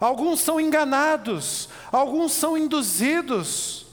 Alguns 0.00 0.40
são 0.40 0.58
enganados, 0.58 1.68
alguns 1.92 2.32
são 2.32 2.58
induzidos, 2.58 3.86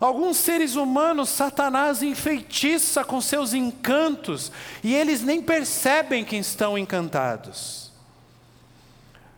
alguns 0.00 0.38
seres 0.38 0.74
humanos, 0.74 1.28
Satanás 1.28 2.02
enfeitiça 2.02 3.04
com 3.04 3.20
seus 3.20 3.52
encantos, 3.52 4.50
e 4.82 4.94
eles 4.94 5.20
nem 5.20 5.42
percebem 5.42 6.24
que 6.24 6.36
estão 6.36 6.78
encantados. 6.78 7.81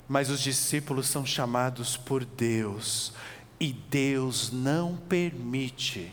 Mas 0.09 0.31
os 0.31 0.40
discípulos 0.40 1.07
são 1.07 1.25
chamados 1.25 1.97
por 1.97 2.25
Deus, 2.25 3.12
e 3.59 3.73
Deus 3.73 4.51
não 4.53 4.97
permite 4.97 6.12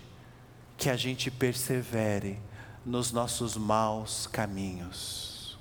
que 0.77 0.89
a 0.89 0.95
gente 0.95 1.29
persevere 1.29 2.39
nos 2.85 3.11
nossos 3.11 3.57
maus 3.57 4.27
caminhos, 4.27 5.57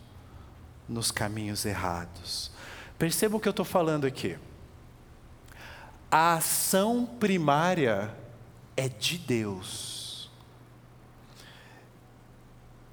nos 0.88 1.11
caminhos 1.11 1.64
errados. 1.64 2.51
Perceba 2.99 3.37
o 3.37 3.40
que 3.40 3.49
eu 3.49 3.51
estou 3.51 3.64
falando 3.64 4.07
aqui. 4.07 4.38
A 6.11 6.35
ação 6.35 7.07
primária 7.07 8.14
é 8.77 8.88
de 8.88 9.19
Deus, 9.19 10.31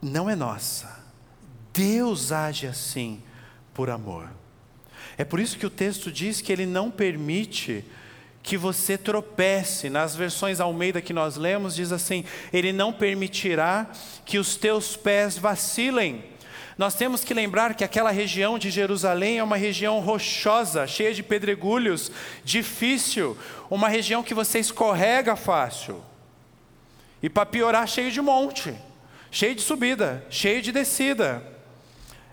não 0.02 0.30
é 0.30 0.36
nossa. 0.36 1.04
Deus 1.74 2.32
age 2.32 2.68
assim 2.68 3.22
por 3.74 3.90
amor. 3.90 4.30
É 5.18 5.26
por 5.26 5.40
isso 5.40 5.58
que 5.58 5.66
o 5.66 5.70
texto 5.70 6.12
diz 6.12 6.42
que 6.42 6.52
ele 6.52 6.66
não 6.66 6.92
permite 6.92 7.84
que 8.44 8.56
você 8.56 8.98
tropece. 8.98 9.90
Nas 9.90 10.16
versões 10.16 10.60
Almeida 10.60 11.02
que 11.02 11.12
nós 11.12 11.36
lemos, 11.36 11.76
diz 11.76 11.92
assim: 11.92 12.24
Ele 12.54 12.72
não 12.72 12.94
permitirá 12.94 13.88
que 14.26 14.38
os 14.38 14.56
teus 14.56 14.96
pés 14.96 15.38
vacilem. 15.38 16.24
Nós 16.78 16.94
temos 16.94 17.24
que 17.24 17.34
lembrar 17.34 17.74
que 17.74 17.84
aquela 17.84 18.12
região 18.12 18.60
de 18.60 18.70
Jerusalém 18.70 19.40
é 19.40 19.44
uma 19.44 19.58
região 19.58 20.00
rochosa, 20.00 20.86
cheia 20.86 21.12
de 21.12 21.24
pedregulhos, 21.24 22.12
difícil, 22.44 23.36
uma 23.68 23.90
região 23.90 24.22
que 24.22 24.36
você 24.36 24.60
escorrega 24.60 25.36
fácil. 25.36 26.04
E 27.22 27.28
para 27.28 27.48
piorar, 27.48 27.88
cheio 27.88 28.12
de 28.12 28.22
monte, 28.22 28.76
cheio 29.32 29.56
de 29.56 29.62
subida, 29.62 30.24
cheio 30.30 30.62
de 30.62 30.72
descida. 30.72 31.44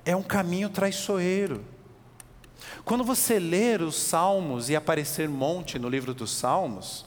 É 0.04 0.14
um 0.14 0.22
caminho 0.22 0.68
traiçoeiro. 0.68 1.64
Quando 2.84 3.02
você 3.02 3.38
ler 3.38 3.80
os 3.80 3.96
Salmos 3.96 4.68
e 4.68 4.76
aparecer 4.76 5.28
monte 5.28 5.78
no 5.78 5.88
livro 5.88 6.12
dos 6.12 6.30
Salmos, 6.30 7.06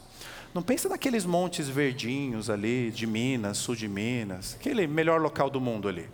não 0.54 0.64
pensa 0.64 0.90
naqueles 0.90 1.24
montes 1.24 1.70
verdinhos 1.70 2.50
ali 2.50 2.90
de 2.90 3.06
Minas, 3.06 3.58
sul 3.58 3.76
de 3.76 3.88
Minas, 3.88 4.56
aquele 4.60 4.88
melhor 4.88 5.22
local 5.22 5.52
do 5.52 5.62
mundo 5.62 5.88
ali. 5.88 6.10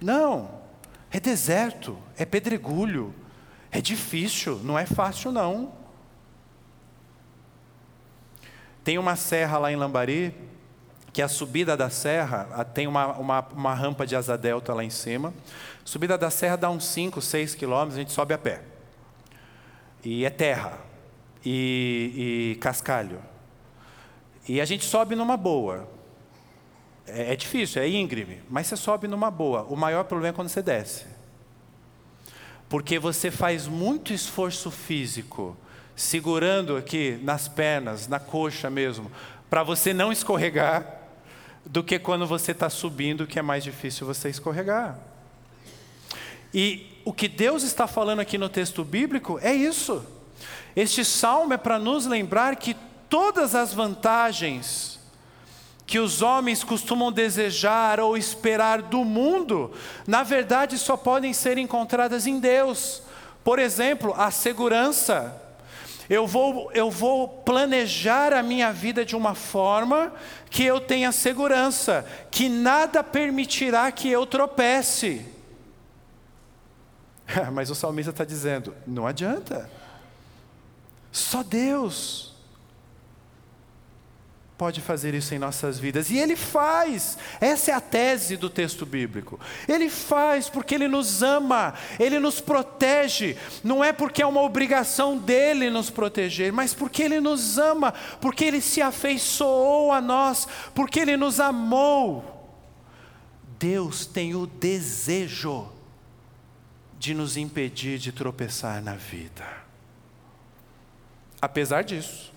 Não, 0.00 0.50
é 1.10 1.20
deserto, 1.20 1.98
é 2.16 2.24
pedregulho, 2.24 3.14
é 3.70 3.82
difícil, 3.82 4.58
não 4.64 4.78
é 4.78 4.86
fácil 4.86 5.30
não. 5.30 5.72
Tem 8.82 8.96
uma 8.96 9.14
serra 9.14 9.58
lá 9.58 9.70
em 9.70 9.76
Lambari, 9.76 10.34
que 11.12 11.20
a 11.20 11.28
subida 11.28 11.76
da 11.76 11.90
serra 11.90 12.64
tem 12.64 12.86
uma, 12.86 13.08
uma, 13.18 13.40
uma 13.52 13.74
rampa 13.74 14.06
de 14.06 14.16
asa 14.16 14.38
delta 14.38 14.72
lá 14.72 14.82
em 14.82 14.90
cima. 14.90 15.34
Subida 15.84 16.16
da 16.16 16.30
serra 16.30 16.56
dá 16.56 16.70
uns 16.70 16.84
5, 16.86 17.20
6 17.20 17.54
quilômetros, 17.54 17.96
a 17.96 18.00
gente 18.00 18.12
sobe 18.12 18.32
a 18.32 18.38
pé. 18.38 18.62
E 20.04 20.24
é 20.24 20.30
terra, 20.30 20.78
e, 21.44 22.54
e 22.54 22.60
cascalho. 22.60 23.20
E 24.48 24.60
a 24.60 24.64
gente 24.64 24.84
sobe 24.84 25.14
numa 25.14 25.36
boa. 25.36 25.88
É, 27.06 27.32
é 27.32 27.36
difícil, 27.36 27.82
é 27.82 27.88
íngreme, 27.88 28.40
mas 28.48 28.66
você 28.66 28.76
sobe 28.76 29.06
numa 29.08 29.30
boa. 29.30 29.62
O 29.64 29.76
maior 29.76 30.04
problema 30.04 30.32
é 30.32 30.36
quando 30.36 30.48
você 30.48 30.62
desce. 30.62 31.06
Porque 32.68 32.98
você 32.98 33.30
faz 33.30 33.66
muito 33.66 34.12
esforço 34.12 34.70
físico, 34.70 35.56
segurando 35.94 36.76
aqui 36.76 37.18
nas 37.22 37.46
pernas, 37.48 38.08
na 38.08 38.18
coxa 38.18 38.70
mesmo, 38.70 39.10
para 39.50 39.62
você 39.62 39.92
não 39.92 40.10
escorregar, 40.10 41.00
do 41.64 41.84
que 41.84 41.98
quando 41.98 42.26
você 42.26 42.52
está 42.52 42.68
subindo, 42.68 43.26
que 43.26 43.38
é 43.38 43.42
mais 43.42 43.62
difícil 43.62 44.06
você 44.06 44.28
escorregar. 44.28 44.98
E 46.54 46.86
o 47.04 47.12
que 47.12 47.28
Deus 47.28 47.62
está 47.62 47.86
falando 47.86 48.20
aqui 48.20 48.38
no 48.38 48.48
texto 48.48 48.84
bíblico 48.84 49.38
é 49.42 49.52
isso. 49.52 50.04
Este 50.74 51.04
salmo 51.04 51.52
é 51.54 51.56
para 51.56 51.78
nos 51.78 52.06
lembrar 52.06 52.56
que 52.56 52.76
todas 53.08 53.54
as 53.54 53.72
vantagens 53.72 54.92
que 55.92 55.98
os 55.98 56.22
homens 56.22 56.64
costumam 56.64 57.12
desejar 57.12 58.00
ou 58.00 58.16
esperar 58.16 58.80
do 58.80 59.04
mundo, 59.04 59.70
na 60.06 60.22
verdade 60.22 60.78
só 60.78 60.96
podem 60.96 61.34
ser 61.34 61.58
encontradas 61.58 62.26
em 62.26 62.38
Deus. 62.38 63.02
Por 63.44 63.58
exemplo, 63.58 64.14
a 64.16 64.30
segurança. 64.30 65.38
Eu 66.08 66.26
vou, 66.26 66.70
eu 66.72 66.90
vou 66.90 67.28
planejar 67.28 68.32
a 68.32 68.42
minha 68.42 68.72
vida 68.72 69.04
de 69.04 69.14
uma 69.14 69.34
forma 69.34 70.12
que 70.48 70.64
eu 70.64 70.80
tenha 70.80 71.12
segurança, 71.12 72.06
que 72.30 72.48
nada 72.48 73.04
permitirá 73.04 73.92
que 73.92 74.08
eu 74.08 74.24
tropece. 74.24 75.26
Mas 77.52 77.70
o 77.70 77.74
salmista 77.74 78.10
está 78.10 78.24
dizendo: 78.24 78.74
não 78.86 79.06
adianta. 79.06 79.70
Só 81.10 81.42
Deus 81.42 82.32
pode 84.56 84.80
fazer 84.80 85.12
isso 85.12 85.34
em 85.34 85.40
nossas 85.40 85.78
vidas. 85.78 86.08
E 86.10 86.16
Ele 86.16 86.36
faz. 86.36 87.18
Essa 87.40 87.72
é 87.72 87.74
a 87.74 87.80
tese 87.80 88.36
do 88.36 88.48
texto 88.48 88.86
bíblico. 88.86 89.38
Ele 89.68 89.90
faz 89.90 90.48
porque 90.48 90.74
Ele 90.74 90.86
nos 90.86 91.22
ama, 91.22 91.74
Ele 91.98 92.20
nos 92.20 92.40
protege. 92.40 93.36
Não 93.64 93.82
é 93.82 93.92
porque 93.92 94.22
é 94.22 94.26
uma 94.26 94.40
obrigação 94.40 95.18
dele 95.18 95.68
nos 95.68 95.90
proteger, 95.90 96.52
mas 96.52 96.72
porque 96.72 97.02
Ele 97.02 97.20
nos 97.20 97.58
ama, 97.58 97.92
porque 98.20 98.44
Ele 98.44 98.60
se 98.60 98.80
afeiçoou 98.80 99.90
a 99.90 100.00
nós, 100.00 100.46
porque 100.74 101.00
Ele 101.00 101.16
nos 101.16 101.40
amou. 101.40 102.40
Deus 103.58 104.06
tem 104.06 104.34
o 104.34 104.46
desejo 104.46 105.68
de 107.02 107.14
nos 107.14 107.36
impedir 107.36 107.98
de 107.98 108.12
tropeçar 108.12 108.80
na 108.80 108.94
vida. 108.94 109.44
Apesar 111.40 111.82
disso, 111.82 112.32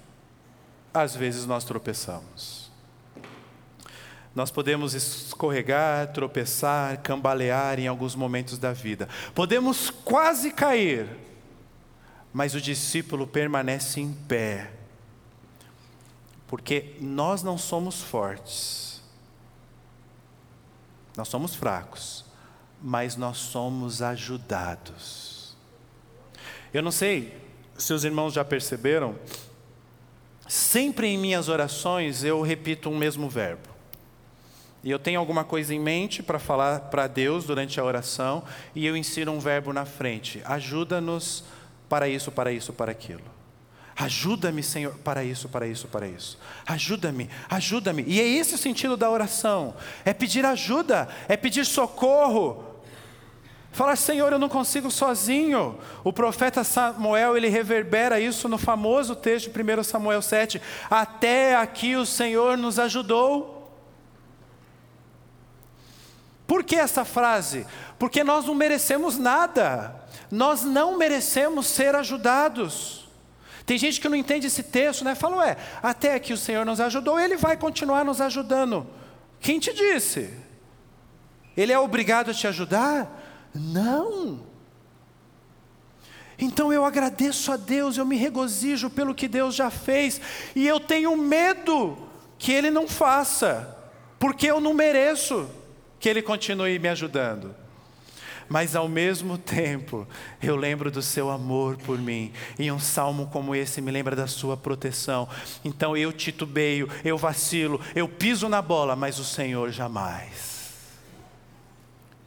às 0.92 1.16
vezes 1.16 1.46
nós 1.46 1.64
tropeçamos. 1.64 2.72
Nós 4.34 4.50
podemos 4.50 4.96
escorregar, 4.96 6.12
tropeçar, 6.12 7.00
cambalear 7.04 7.80
em 7.80 7.86
alguns 7.86 8.16
momentos 8.16 8.58
da 8.58 8.74
vida. 8.74 9.08
Podemos 9.36 9.92
quase 9.92 10.50
cair, 10.50 11.16
mas 12.34 12.56
o 12.56 12.60
discípulo 12.60 13.28
permanece 13.28 14.02
em 14.02 14.12
pé. 14.12 14.72
Porque 16.48 16.96
nós 17.00 17.44
não 17.44 17.56
somos 17.56 18.02
fortes. 18.02 19.00
Nós 21.16 21.28
somos 21.28 21.54
fracos, 21.54 22.25
mas 22.82 23.16
nós 23.16 23.38
somos 23.38 24.02
ajudados. 24.02 25.56
Eu 26.74 26.84
não 26.84 26.92
sei 26.92 27.38
se 27.78 27.94
os 27.94 28.04
irmãos 28.04 28.34
já 28.34 28.44
perceberam, 28.44 29.16
sempre 30.48 31.08
em 31.08 31.18
minhas 31.18 31.50
orações 31.50 32.24
eu 32.24 32.42
repito 32.42 32.90
um 32.90 32.98
mesmo 32.98 33.30
verbo 33.30 33.76
e 34.86 34.92
eu 34.92 35.00
tenho 35.00 35.20
alguma 35.20 35.44
coisa 35.44 35.74
em 35.74 35.80
mente 35.80 36.22
para 36.22 36.38
falar 36.38 36.80
para 36.80 37.08
Deus 37.08 37.44
durante 37.46 37.80
a 37.80 37.84
oração, 37.84 38.44
e 38.76 38.86
eu 38.86 38.96
insiro 38.96 39.32
um 39.32 39.40
verbo 39.40 39.74
na 39.74 39.84
frente: 39.84 40.44
ajuda-nos 40.46 41.44
para 41.90 42.08
isso, 42.08 42.32
para 42.32 42.52
isso, 42.52 42.72
para 42.72 42.92
aquilo. 42.92 43.35
Ajuda-me, 43.98 44.62
Senhor, 44.62 44.94
para 44.96 45.24
isso, 45.24 45.48
para 45.48 45.66
isso, 45.66 45.88
para 45.88 46.06
isso. 46.06 46.38
Ajuda-me, 46.66 47.30
ajuda-me. 47.50 48.04
E 48.06 48.20
é 48.20 48.28
esse 48.28 48.56
o 48.56 48.58
sentido 48.58 48.98
da 48.98 49.10
oração: 49.10 49.74
é 50.04 50.14
pedir 50.14 50.46
ajuda, 50.46 51.08
é 51.30 51.38
pedir 51.38 51.66
socorro. 51.66 52.76
Falar, 53.72 53.96
Senhor, 53.96 54.32
eu 54.32 54.40
não 54.40 54.50
consigo 54.50 54.92
sozinho. 54.92 55.78
O 56.04 56.12
profeta 56.12 56.64
Samuel, 56.64 57.38
ele 57.38 57.48
reverbera 57.48 58.20
isso 58.20 58.50
no 58.50 58.58
famoso 58.58 59.16
texto 59.16 59.50
de 59.50 59.80
1 59.80 59.84
Samuel 59.84 60.22
7. 60.22 60.62
Até 60.90 61.56
aqui 61.56 61.96
o 61.96 62.06
Senhor 62.06 62.58
nos 62.58 62.80
ajudou. 62.80 63.70
Por 66.48 66.64
que 66.64 66.76
essa 66.76 67.04
frase? 67.04 67.66
Porque 67.98 68.24
nós 68.24 68.46
não 68.46 68.56
merecemos 68.56 69.18
nada, 69.18 69.96
nós 70.30 70.64
não 70.64 70.98
merecemos 70.98 71.66
ser 71.68 71.96
ajudados. 71.96 73.05
Tem 73.66 73.78
gente 73.78 74.00
que 74.00 74.08
não 74.08 74.16
entende 74.16 74.48
esse 74.48 74.62
texto, 74.62 75.04
né? 75.04 75.16
Fala, 75.16 75.38
ué, 75.38 75.58
até 75.82 76.20
que 76.20 76.34
o 76.34 76.38
Senhor 76.38 76.66
nos 76.66 76.80
ajudou, 76.80 77.20
Ele 77.20 77.36
vai 77.36 77.58
continuar 77.58 78.06
nos 78.06 78.22
ajudando. 78.22 78.86
Quem 79.40 79.60
te 79.60 79.74
disse? 79.74 80.32
Ele 81.58 81.72
é 81.72 81.80
obrigado 81.80 82.30
a 82.30 82.34
te 82.34 82.46
ajudar? 82.48 83.50
Não. 83.54 84.46
Então 86.38 86.72
eu 86.72 86.86
agradeço 86.86 87.52
a 87.52 87.58
Deus, 87.58 87.98
eu 87.98 88.06
me 88.06 88.18
regozijo 88.18 88.90
pelo 88.90 89.16
que 89.16 89.28
Deus 89.28 89.56
já 89.56 89.70
fez, 89.70 90.20
e 90.56 90.68
eu 90.68 90.80
tenho 90.80 91.16
medo 91.16 91.98
que 92.38 92.52
Ele 92.52 92.70
não 92.70 92.88
faça, 92.88 93.76
porque 94.20 94.46
eu 94.46 94.60
não 94.60 94.74
mereço 94.74 95.50
que 96.00 96.10
Ele 96.10 96.22
continue 96.22 96.78
me 96.78 96.90
ajudando. 96.90 97.56
Mas 98.48 98.76
ao 98.76 98.88
mesmo 98.88 99.38
tempo, 99.40 100.08
eu 100.42 100.56
lembro 100.56 100.92
do 100.92 101.02
seu 101.02 101.30
amor 101.30 101.78
por 101.78 101.98
mim. 101.98 102.32
E 102.58 102.72
um 102.72 102.80
salmo 102.80 103.28
como 103.28 103.56
esse 103.56 103.82
me 103.82 103.92
lembra 103.92 104.16
da 104.16 104.28
sua 104.28 104.56
proteção. 104.56 105.28
Então 105.64 105.96
eu 105.96 106.12
titubeio, 106.12 106.90
eu 107.04 107.18
vacilo, 107.18 107.80
eu 107.96 108.08
piso 108.08 108.48
na 108.48 108.62
bola, 108.62 108.96
mas 108.96 109.20
o 109.20 109.24
Senhor 109.24 109.72
jamais. 109.72 110.74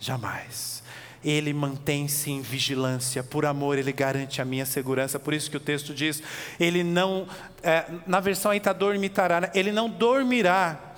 Jamais. 0.00 0.78
Ele 1.24 1.52
mantém-se 1.52 2.30
em 2.30 2.40
vigilância, 2.40 3.24
por 3.24 3.44
amor, 3.44 3.76
Ele 3.76 3.92
garante 3.92 4.40
a 4.40 4.44
minha 4.44 4.64
segurança. 4.64 5.18
Por 5.18 5.34
isso 5.34 5.50
que 5.50 5.56
o 5.56 5.60
texto 5.60 5.92
diz: 5.92 6.22
Ele 6.60 6.84
não, 6.84 7.26
é, 7.62 7.84
na 8.06 8.20
versão 8.20 8.52
aí 8.52 8.58
está 8.58 8.72
dormitará, 8.72 9.40
né? 9.40 9.50
Ele 9.54 9.72
não 9.72 9.90
dormirá. 9.90 10.94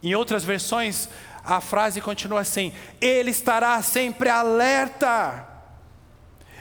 Em 0.00 0.14
outras 0.14 0.44
versões, 0.44 1.08
a 1.48 1.62
frase 1.62 2.00
continua 2.02 2.40
assim: 2.40 2.72
Ele 3.00 3.30
estará 3.30 3.80
sempre 3.82 4.28
alerta, 4.28 5.48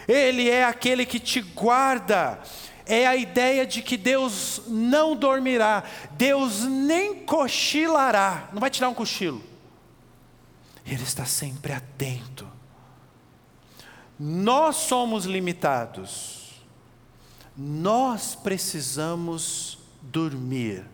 Ele 0.08 0.50
é 0.50 0.64
aquele 0.64 1.06
que 1.06 1.20
te 1.20 1.42
guarda. 1.42 2.40
É 2.90 3.06
a 3.06 3.18
ideia 3.18 3.68
de 3.68 3.82
que 3.82 3.98
Deus 3.98 4.62
não 4.66 5.14
dormirá, 5.14 5.84
Deus 6.12 6.64
nem 6.64 7.16
cochilará, 7.16 8.48
não 8.54 8.62
vai 8.62 8.70
tirar 8.70 8.88
um 8.88 8.94
cochilo, 8.94 9.44
Ele 10.86 11.04
está 11.04 11.26
sempre 11.26 11.74
atento. 11.74 12.48
Nós 14.18 14.78
somos 14.78 15.26
limitados, 15.26 16.64
nós 17.58 18.36
precisamos 18.36 19.80
dormir. 20.02 20.86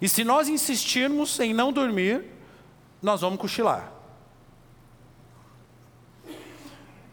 E 0.00 0.08
se 0.08 0.22
nós 0.24 0.48
insistirmos 0.48 1.38
em 1.40 1.52
não 1.52 1.72
dormir, 1.72 2.24
nós 3.02 3.20
vamos 3.20 3.40
cochilar. 3.40 3.92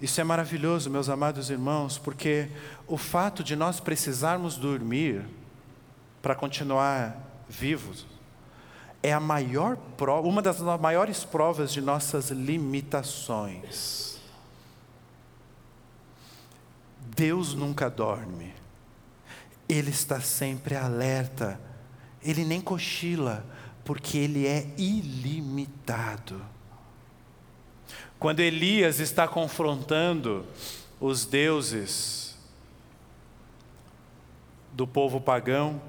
Isso 0.02 0.20
é 0.20 0.24
maravilhoso, 0.24 0.90
meus 0.90 1.10
amados 1.10 1.50
irmãos, 1.50 1.98
porque 1.98 2.50
o 2.86 2.98
fato 2.98 3.44
de 3.44 3.56
nós 3.56 3.80
precisarmos 3.80 4.58
dormir 4.58 5.26
para 6.22 6.36
continuar 6.36 7.18
vivos 7.48 8.06
é 9.02 9.14
a 9.14 9.20
maior 9.20 9.78
prova, 9.98 10.28
uma 10.28 10.42
das 10.42 10.60
maiores 10.80 11.24
provas 11.24 11.72
de 11.72 11.80
nossas 11.80 12.32
limitações. 12.32 14.20
Deus 17.16 17.54
nunca 17.54 17.90
dorme. 17.90 18.54
Ele 19.70 19.92
está 19.92 20.20
sempre 20.20 20.76
alerta 20.76 21.60
ele 22.26 22.44
nem 22.44 22.60
cochila, 22.60 23.46
porque 23.86 24.18
ele 24.18 24.48
é 24.48 24.68
ilimitado. 24.78 26.42
Quando 28.18 28.40
Elias 28.40 29.00
está 29.00 29.28
confrontando 29.28 30.44
os 31.00 31.26
deuses 31.26 32.36
do 34.74 34.88
povo 34.88 35.22
pagão, 35.22 35.80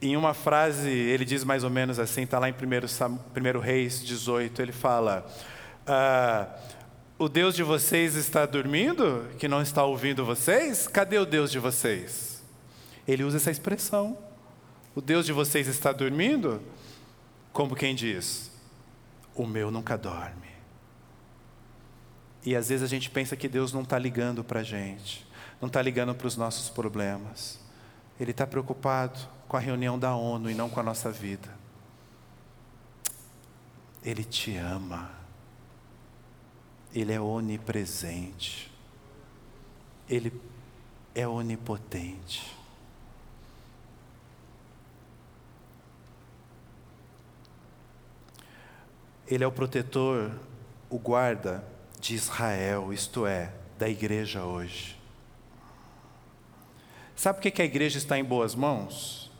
em 0.00 0.16
uma 0.16 0.32
frase 0.32 0.88
ele 0.88 1.26
diz 1.26 1.44
mais 1.44 1.62
ou 1.62 1.68
menos 1.68 1.98
assim, 1.98 2.22
está 2.22 2.38
lá 2.38 2.48
em 2.48 2.54
1 2.54 3.58
Reis 3.58 4.02
18, 4.02 4.62
ele 4.62 4.72
fala: 4.72 5.30
ah, 5.86 6.48
O 7.18 7.28
Deus 7.28 7.54
de 7.54 7.62
vocês 7.62 8.14
está 8.14 8.46
dormindo, 8.46 9.28
que 9.38 9.46
não 9.46 9.60
está 9.60 9.84
ouvindo 9.84 10.24
vocês? 10.24 10.88
Cadê 10.88 11.18
o 11.18 11.26
Deus 11.26 11.50
de 11.50 11.58
vocês? 11.58 12.42
Ele 13.06 13.24
usa 13.24 13.36
essa 13.36 13.50
expressão. 13.50 14.29
O 14.94 15.00
Deus 15.00 15.24
de 15.24 15.32
vocês 15.32 15.68
está 15.68 15.92
dormindo? 15.92 16.60
Como 17.52 17.76
quem 17.76 17.94
diz: 17.94 18.50
O 19.34 19.46
meu 19.46 19.70
nunca 19.70 19.96
dorme. 19.96 20.50
E 22.44 22.56
às 22.56 22.68
vezes 22.68 22.82
a 22.82 22.88
gente 22.88 23.10
pensa 23.10 23.36
que 23.36 23.48
Deus 23.48 23.72
não 23.72 23.82
está 23.82 23.98
ligando 23.98 24.42
para 24.42 24.60
a 24.60 24.64
gente, 24.64 25.26
não 25.60 25.66
está 25.68 25.80
ligando 25.82 26.14
para 26.14 26.26
os 26.26 26.36
nossos 26.36 26.70
problemas. 26.70 27.60
Ele 28.18 28.30
está 28.32 28.46
preocupado 28.46 29.18
com 29.46 29.56
a 29.56 29.60
reunião 29.60 29.98
da 29.98 30.14
ONU 30.14 30.50
e 30.50 30.54
não 30.54 30.68
com 30.68 30.80
a 30.80 30.82
nossa 30.82 31.10
vida. 31.10 31.48
Ele 34.02 34.24
te 34.24 34.56
ama. 34.56 35.10
Ele 36.94 37.12
é 37.12 37.20
onipresente. 37.20 38.70
Ele 40.08 40.32
é 41.14 41.26
onipotente. 41.26 42.59
Ele 49.30 49.44
é 49.44 49.46
o 49.46 49.52
protetor, 49.52 50.32
o 50.90 50.98
guarda 50.98 51.64
de 52.00 52.16
Israel, 52.16 52.92
isto 52.92 53.24
é, 53.24 53.52
da 53.78 53.88
igreja 53.88 54.42
hoje. 54.42 54.98
Sabe 57.14 57.40
por 57.40 57.50
que 57.52 57.62
a 57.62 57.64
igreja 57.64 57.96
está 57.96 58.18
em 58.18 58.24
boas 58.24 58.56
mãos? 58.56 59.30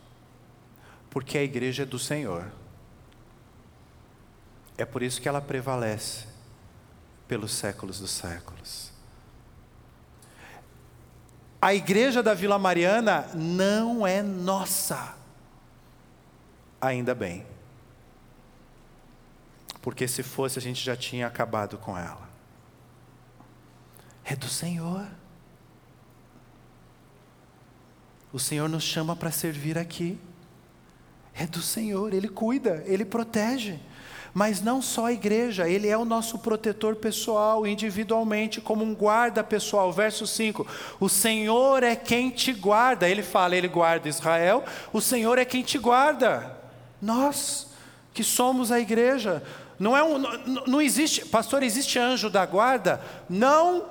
Porque 1.11 1.37
a 1.37 1.43
igreja 1.43 1.83
é 1.83 1.87
do 1.87 1.99
Senhor. 1.99 2.47
É 4.79 4.85
por 4.85 5.03
isso 5.03 5.21
que 5.21 5.29
ela 5.29 5.41
prevalece 5.41 6.27
pelos 7.27 7.53
séculos 7.53 7.99
dos 7.99 8.13
séculos. 8.13 8.93
A 11.61 11.75
igreja 11.75 12.23
da 12.23 12.33
Vila 12.33 12.59
Mariana 12.59 13.29
não 13.35 14.07
é 14.07 14.23
nossa. 14.23 15.17
Ainda 16.81 17.15
bem 17.15 17.45
porque 19.83 20.07
se 20.07 20.23
fosse 20.23 20.59
a 20.59 20.63
gente 20.63 20.85
já 20.85 20.97
tinha 20.97 21.27
acabado 21.27 21.79
com 21.79 21.97
ela. 21.97 22.29
É 24.25 24.37
do 24.37 24.49
Senhor. 24.49 25.07
O 28.33 28.39
Senhor 28.39 28.69
nos 28.69 28.85
chama 28.85 29.17
para 29.17 29.31
servir 29.31 29.79
aqui. 29.79 30.19
É 31.35 31.47
do 31.47 31.63
Senhor, 31.63 32.13
Ele 32.13 32.29
cuida, 32.29 32.83
Ele 32.87 33.05
protege. 33.05 33.81
Mas 34.33 34.63
não 34.63 34.81
só 34.81 35.07
a 35.07 35.13
igreja, 35.13 35.69
ele 35.69 35.89
é 35.89 35.99
o 35.99 36.05
nosso 36.05 36.39
protetor 36.39 36.95
pessoal, 36.97 37.67
individualmente, 37.67 38.61
como 38.61 38.85
um 38.85 38.95
guarda 38.95 39.43
pessoal. 39.43 39.93
Verso 39.93 40.27
5: 40.27 40.67
O 41.01 41.09
Senhor 41.09 41.83
é 41.83 41.97
quem 41.97 42.31
te 42.31 42.53
guarda. 42.53 43.09
Ele 43.09 43.23
fala, 43.23 43.57
ele 43.57 43.69
guarda 43.69 44.09
Israel, 44.09 44.65
o 44.93 45.01
Senhor 45.01 45.37
é 45.39 45.45
quem 45.45 45.63
te 45.63 45.79
guarda. 45.79 46.57
Nós, 47.03 47.69
que 48.15 48.23
somos 48.23 48.71
a 48.71 48.79
igreja. 48.79 49.43
Não, 49.81 49.97
é 49.97 50.05
um, 50.05 50.19
não, 50.19 50.67
não 50.67 50.83
existe, 50.83 51.25
pastor, 51.25 51.63
existe 51.63 51.99
anjo 51.99 52.29
da 52.29 52.45
guarda? 52.45 53.03
Não, 53.31 53.87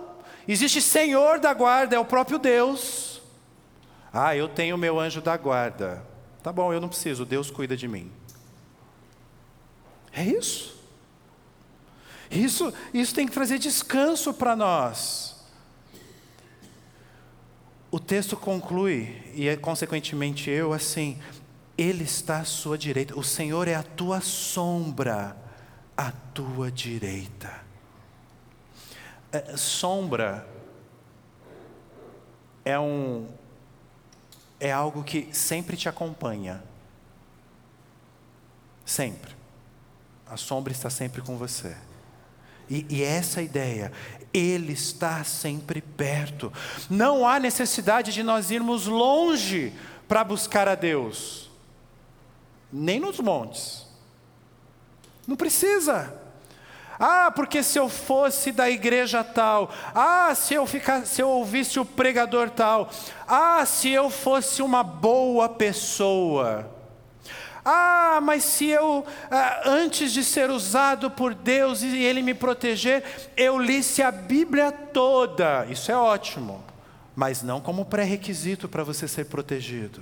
existe 0.47 0.79
Senhor 0.83 1.39
da 1.39 1.51
guarda, 1.51 1.95
é 1.95 1.99
o 1.99 2.05
próprio 2.05 2.37
Deus. 2.37 3.19
Ah, 4.13 4.35
eu 4.35 4.47
tenho 4.47 4.77
meu 4.77 4.99
anjo 4.99 5.19
da 5.19 5.35
guarda. 5.35 6.05
Tá 6.43 6.53
bom, 6.53 6.71
eu 6.71 6.79
não 6.79 6.87
preciso, 6.87 7.25
Deus 7.25 7.49
cuida 7.49 7.75
de 7.75 7.87
mim. 7.87 8.11
É 10.13 10.23
isso. 10.23 10.77
Isso, 12.29 12.71
isso 12.93 13.15
tem 13.15 13.25
que 13.25 13.33
trazer 13.33 13.57
descanso 13.57 14.31
para 14.31 14.55
nós. 14.55 15.43
O 17.89 17.99
texto 17.99 18.37
conclui, 18.37 19.23
e 19.33 19.47
é, 19.47 19.55
consequentemente 19.55 20.51
eu, 20.51 20.71
assim: 20.71 21.17
Ele 21.75 22.03
está 22.03 22.41
à 22.41 22.45
sua 22.45 22.77
direita, 22.77 23.17
o 23.17 23.23
Senhor 23.23 23.67
é 23.67 23.73
a 23.73 23.81
tua 23.81 24.21
sombra, 24.21 25.35
à 25.99 26.13
tua 26.33 26.71
direita. 26.71 27.51
É, 29.33 29.57
sombra 29.57 30.47
é 32.63 32.79
um 32.79 33.27
é 34.61 34.71
algo 34.71 35.03
que 35.03 35.27
sempre 35.33 35.75
te 35.75 35.89
acompanha. 35.89 36.63
Sempre. 38.85 39.35
A 40.25 40.37
sombra 40.37 40.71
está 40.71 40.89
sempre 40.89 41.21
com 41.21 41.37
você. 41.37 41.75
E, 42.69 42.85
e, 42.89 43.03
essa 43.03 43.41
ideia, 43.41 43.91
Ele 44.33 44.71
está 44.71 45.25
sempre 45.25 45.81
perto. 45.81 46.51
Não 46.89 47.27
há 47.27 47.39
necessidade 47.39 48.13
de 48.13 48.23
nós 48.23 48.51
irmos 48.51 48.85
longe 48.85 49.73
para 50.07 50.23
buscar 50.23 50.67
a 50.67 50.75
Deus, 50.75 51.51
nem 52.71 53.01
nos 53.01 53.19
montes. 53.19 53.88
Não 55.29 55.35
precisa. 55.35 56.11
Ah, 56.99 57.31
porque 57.33 57.61
se 57.61 57.77
eu 57.77 57.87
fosse 57.87 58.51
da 58.51 58.67
igreja 58.67 59.23
tal, 59.23 59.71
ah, 59.93 60.33
se 60.33 60.55
eu 60.55 60.65
ficar, 60.65 61.05
se 61.05 61.21
eu 61.21 61.29
ouvisse 61.29 61.79
o 61.79 61.85
pregador 61.85 62.49
tal, 62.49 62.89
ah, 63.27 63.63
se 63.63 63.91
eu 63.91 64.09
fosse 64.09 64.63
uma 64.63 64.81
boa 64.81 65.47
pessoa. 65.47 66.67
Ah, 67.63 68.19
mas 68.23 68.43
se 68.43 68.69
eu, 68.69 69.05
ah, 69.29 69.61
antes 69.67 70.11
de 70.11 70.23
ser 70.23 70.49
usado 70.49 71.11
por 71.11 71.35
Deus 71.35 71.83
e 71.83 71.95
Ele 72.03 72.23
me 72.23 72.33
proteger, 72.33 73.03
eu 73.37 73.59
lisse 73.59 74.01
a 74.01 74.11
Bíblia 74.11 74.71
toda. 74.71 75.67
Isso 75.69 75.91
é 75.91 75.95
ótimo, 75.95 76.63
mas 77.15 77.43
não 77.43 77.61
como 77.61 77.85
pré-requisito 77.85 78.67
para 78.67 78.83
você 78.83 79.07
ser 79.07 79.25
protegido. 79.25 80.01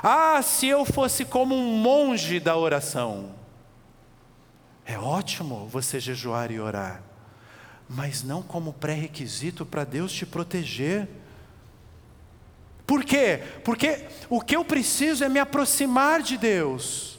Ah, 0.00 0.40
se 0.40 0.68
eu 0.68 0.84
fosse 0.84 1.24
como 1.24 1.52
um 1.52 1.76
monge 1.78 2.38
da 2.38 2.56
oração. 2.56 3.41
É 4.84 4.98
ótimo 4.98 5.66
você 5.68 6.00
jejuar 6.00 6.50
e 6.50 6.58
orar, 6.58 7.02
mas 7.88 8.22
não 8.22 8.42
como 8.42 8.72
pré-requisito 8.72 9.64
para 9.64 9.84
Deus 9.84 10.12
te 10.12 10.26
proteger. 10.26 11.08
Por 12.86 13.04
quê? 13.04 13.42
Porque 13.64 14.06
o 14.28 14.40
que 14.40 14.56
eu 14.56 14.64
preciso 14.64 15.24
é 15.24 15.28
me 15.28 15.38
aproximar 15.38 16.20
de 16.20 16.36
Deus. 16.36 17.12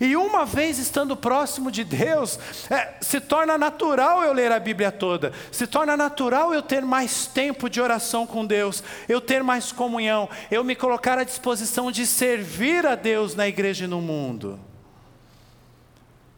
E 0.00 0.16
uma 0.16 0.44
vez 0.44 0.78
estando 0.78 1.16
próximo 1.16 1.70
de 1.70 1.84
Deus, 1.84 2.38
é, 2.70 2.94
se 3.00 3.20
torna 3.20 3.56
natural 3.56 4.22
eu 4.22 4.32
ler 4.32 4.50
a 4.50 4.58
Bíblia 4.58 4.90
toda, 4.90 5.32
se 5.52 5.66
torna 5.66 5.96
natural 5.96 6.52
eu 6.52 6.62
ter 6.62 6.82
mais 6.82 7.26
tempo 7.26 7.70
de 7.70 7.80
oração 7.80 8.26
com 8.26 8.44
Deus, 8.44 8.82
eu 9.08 9.20
ter 9.20 9.42
mais 9.42 9.70
comunhão, 9.70 10.28
eu 10.50 10.64
me 10.64 10.74
colocar 10.74 11.18
à 11.18 11.24
disposição 11.24 11.92
de 11.92 12.06
servir 12.06 12.86
a 12.86 12.94
Deus 12.94 13.34
na 13.34 13.46
igreja 13.46 13.84
e 13.84 13.88
no 13.88 14.00
mundo. 14.00 14.58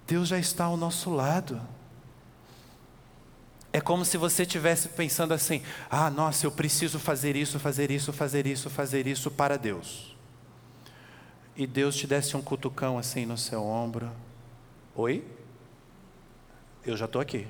Deus 0.06 0.28
já 0.28 0.38
está 0.38 0.64
ao 0.64 0.76
nosso 0.76 1.10
lado. 1.10 1.60
É 3.72 3.80
como 3.80 4.04
se 4.04 4.16
você 4.16 4.44
estivesse 4.44 4.88
pensando 4.88 5.34
assim: 5.34 5.62
ah, 5.90 6.08
nossa, 6.08 6.46
eu 6.46 6.52
preciso 6.52 6.98
fazer 6.98 7.34
isso, 7.34 7.58
fazer 7.58 7.90
isso, 7.90 8.12
fazer 8.12 8.46
isso, 8.46 8.70
fazer 8.70 9.06
isso 9.06 9.30
para 9.30 9.58
Deus. 9.58 10.16
E 11.56 11.66
Deus 11.66 11.96
te 11.96 12.06
desse 12.06 12.36
um 12.36 12.42
cutucão 12.42 12.96
assim 12.96 13.26
no 13.26 13.36
seu 13.36 13.64
ombro: 13.64 14.10
Oi? 14.94 15.24
Eu 16.84 16.96
já 16.96 17.06
estou 17.06 17.20
aqui. 17.20 17.48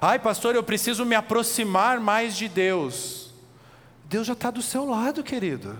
Ai, 0.00 0.18
pastor, 0.18 0.54
eu 0.54 0.62
preciso 0.62 1.04
me 1.04 1.14
aproximar 1.14 1.98
mais 1.98 2.36
de 2.36 2.46
Deus. 2.46 3.32
Deus 4.04 4.26
já 4.26 4.34
está 4.34 4.50
do 4.50 4.60
seu 4.60 4.84
lado, 4.84 5.24
querido. 5.24 5.78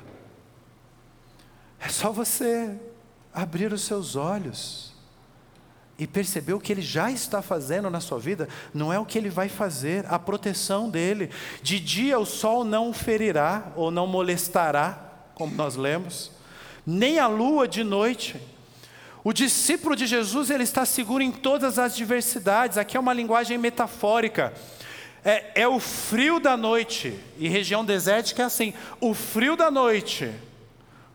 É 1.78 1.88
só 1.88 2.10
você 2.10 2.80
abrir 3.34 3.70
os 3.72 3.82
seus 3.82 4.16
olhos 4.16 4.93
e 5.98 6.06
perceber 6.06 6.54
o 6.54 6.60
que 6.60 6.72
Ele 6.72 6.82
já 6.82 7.10
está 7.10 7.40
fazendo 7.40 7.88
na 7.88 8.00
sua 8.00 8.18
vida, 8.18 8.48
não 8.72 8.92
é 8.92 8.98
o 8.98 9.04
que 9.04 9.16
Ele 9.16 9.30
vai 9.30 9.48
fazer, 9.48 10.04
a 10.08 10.18
proteção 10.18 10.90
dele. 10.90 11.30
De 11.62 11.78
dia 11.78 12.18
o 12.18 12.26
sol 12.26 12.64
não 12.64 12.92
ferirá 12.92 13.72
ou 13.76 13.90
não 13.90 14.06
molestará, 14.06 14.98
como 15.34 15.54
nós 15.54 15.76
lemos, 15.76 16.30
nem 16.86 17.18
a 17.18 17.26
lua 17.26 17.66
de 17.68 17.84
noite. 17.84 18.40
O 19.22 19.32
discípulo 19.32 19.96
de 19.96 20.06
Jesus 20.06 20.50
ele 20.50 20.64
está 20.64 20.84
seguro 20.84 21.22
em 21.22 21.32
todas 21.32 21.78
as 21.78 21.96
diversidades. 21.96 22.76
Aqui 22.76 22.96
é 22.96 23.00
uma 23.00 23.14
linguagem 23.14 23.56
metafórica. 23.56 24.52
É, 25.24 25.62
é 25.62 25.68
o 25.68 25.80
frio 25.80 26.38
da 26.38 26.56
noite 26.56 27.18
e 27.38 27.48
região 27.48 27.82
desértica 27.82 28.42
é 28.42 28.44
assim: 28.44 28.74
o 29.00 29.14
frio 29.14 29.56
da 29.56 29.70
noite, 29.70 30.30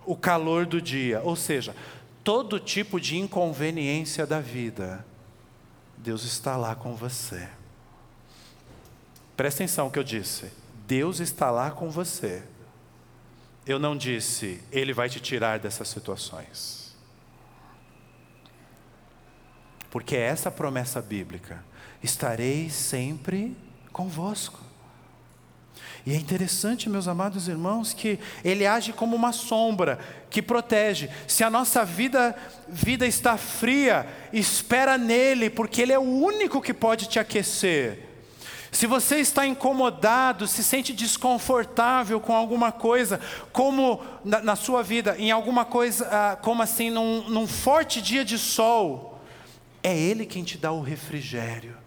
o 0.06 0.16
calor 0.16 0.66
do 0.66 0.82
dia. 0.82 1.22
Ou 1.24 1.36
seja, 1.36 1.76
todo 2.24 2.60
tipo 2.60 3.00
de 3.00 3.18
inconveniência 3.18 4.26
da 4.26 4.40
vida, 4.40 5.06
Deus 5.98 6.24
está 6.24 6.56
lá 6.56 6.76
com 6.76 6.96
você. 6.96 7.48
Presta 9.36 9.64
atenção 9.64 9.86
no 9.86 9.92
que 9.92 10.00
eu 10.00 10.04
disse. 10.04 10.52
Deus 10.86 11.20
está 11.20 11.50
lá 11.52 11.72
com 11.72 11.90
você. 11.90 12.44
Eu 13.66 13.78
não 13.78 13.96
disse, 13.96 14.64
Ele 14.72 14.94
vai 14.94 15.10
te 15.10 15.20
tirar 15.20 15.60
dessas 15.60 15.88
situações. 15.88 16.96
Porque 19.92 20.16
essa 20.16 20.52
promessa 20.52 21.02
bíblica: 21.02 21.64
estarei 22.02 22.70
sempre 22.70 23.56
convosco. 23.92 24.69
E 26.10 26.14
é 26.14 26.18
interessante, 26.18 26.90
meus 26.90 27.08
amados 27.08 27.48
irmãos, 27.48 27.94
que 27.94 28.18
ele 28.44 28.66
age 28.66 28.92
como 28.92 29.16
uma 29.16 29.32
sombra 29.32 30.00
que 30.28 30.42
protege. 30.42 31.08
Se 31.28 31.44
a 31.44 31.52
nossa 31.52 31.86
vida, 31.86 32.36
vida 32.68 33.06
está 33.06 33.38
fria, 33.38 34.08
espera 34.34 34.98
nele, 34.98 35.52
porque 35.52 35.84
ele 35.84 35.94
é 35.94 36.00
o 36.00 36.02
único 36.02 36.64
que 36.64 36.74
pode 36.74 37.08
te 37.08 37.20
aquecer. 37.20 38.10
Se 38.72 38.88
você 38.88 39.18
está 39.18 39.46
incomodado, 39.46 40.48
se 40.48 40.64
sente 40.64 40.94
desconfortável 40.94 42.20
com 42.20 42.36
alguma 42.36 42.72
coisa, 42.72 43.20
como 43.54 44.02
na, 44.26 44.42
na 44.42 44.56
sua 44.56 44.82
vida, 44.82 45.16
em 45.20 45.30
alguma 45.30 45.64
coisa, 45.64 46.08
ah, 46.12 46.36
como 46.38 46.64
assim, 46.64 46.90
num, 46.90 47.30
num 47.30 47.46
forte 47.46 48.02
dia 48.02 48.26
de 48.26 48.40
sol, 48.40 49.22
é 49.84 49.96
Ele 49.96 50.26
quem 50.26 50.44
te 50.44 50.58
dá 50.58 50.72
o 50.72 50.82
refrigério. 50.82 51.78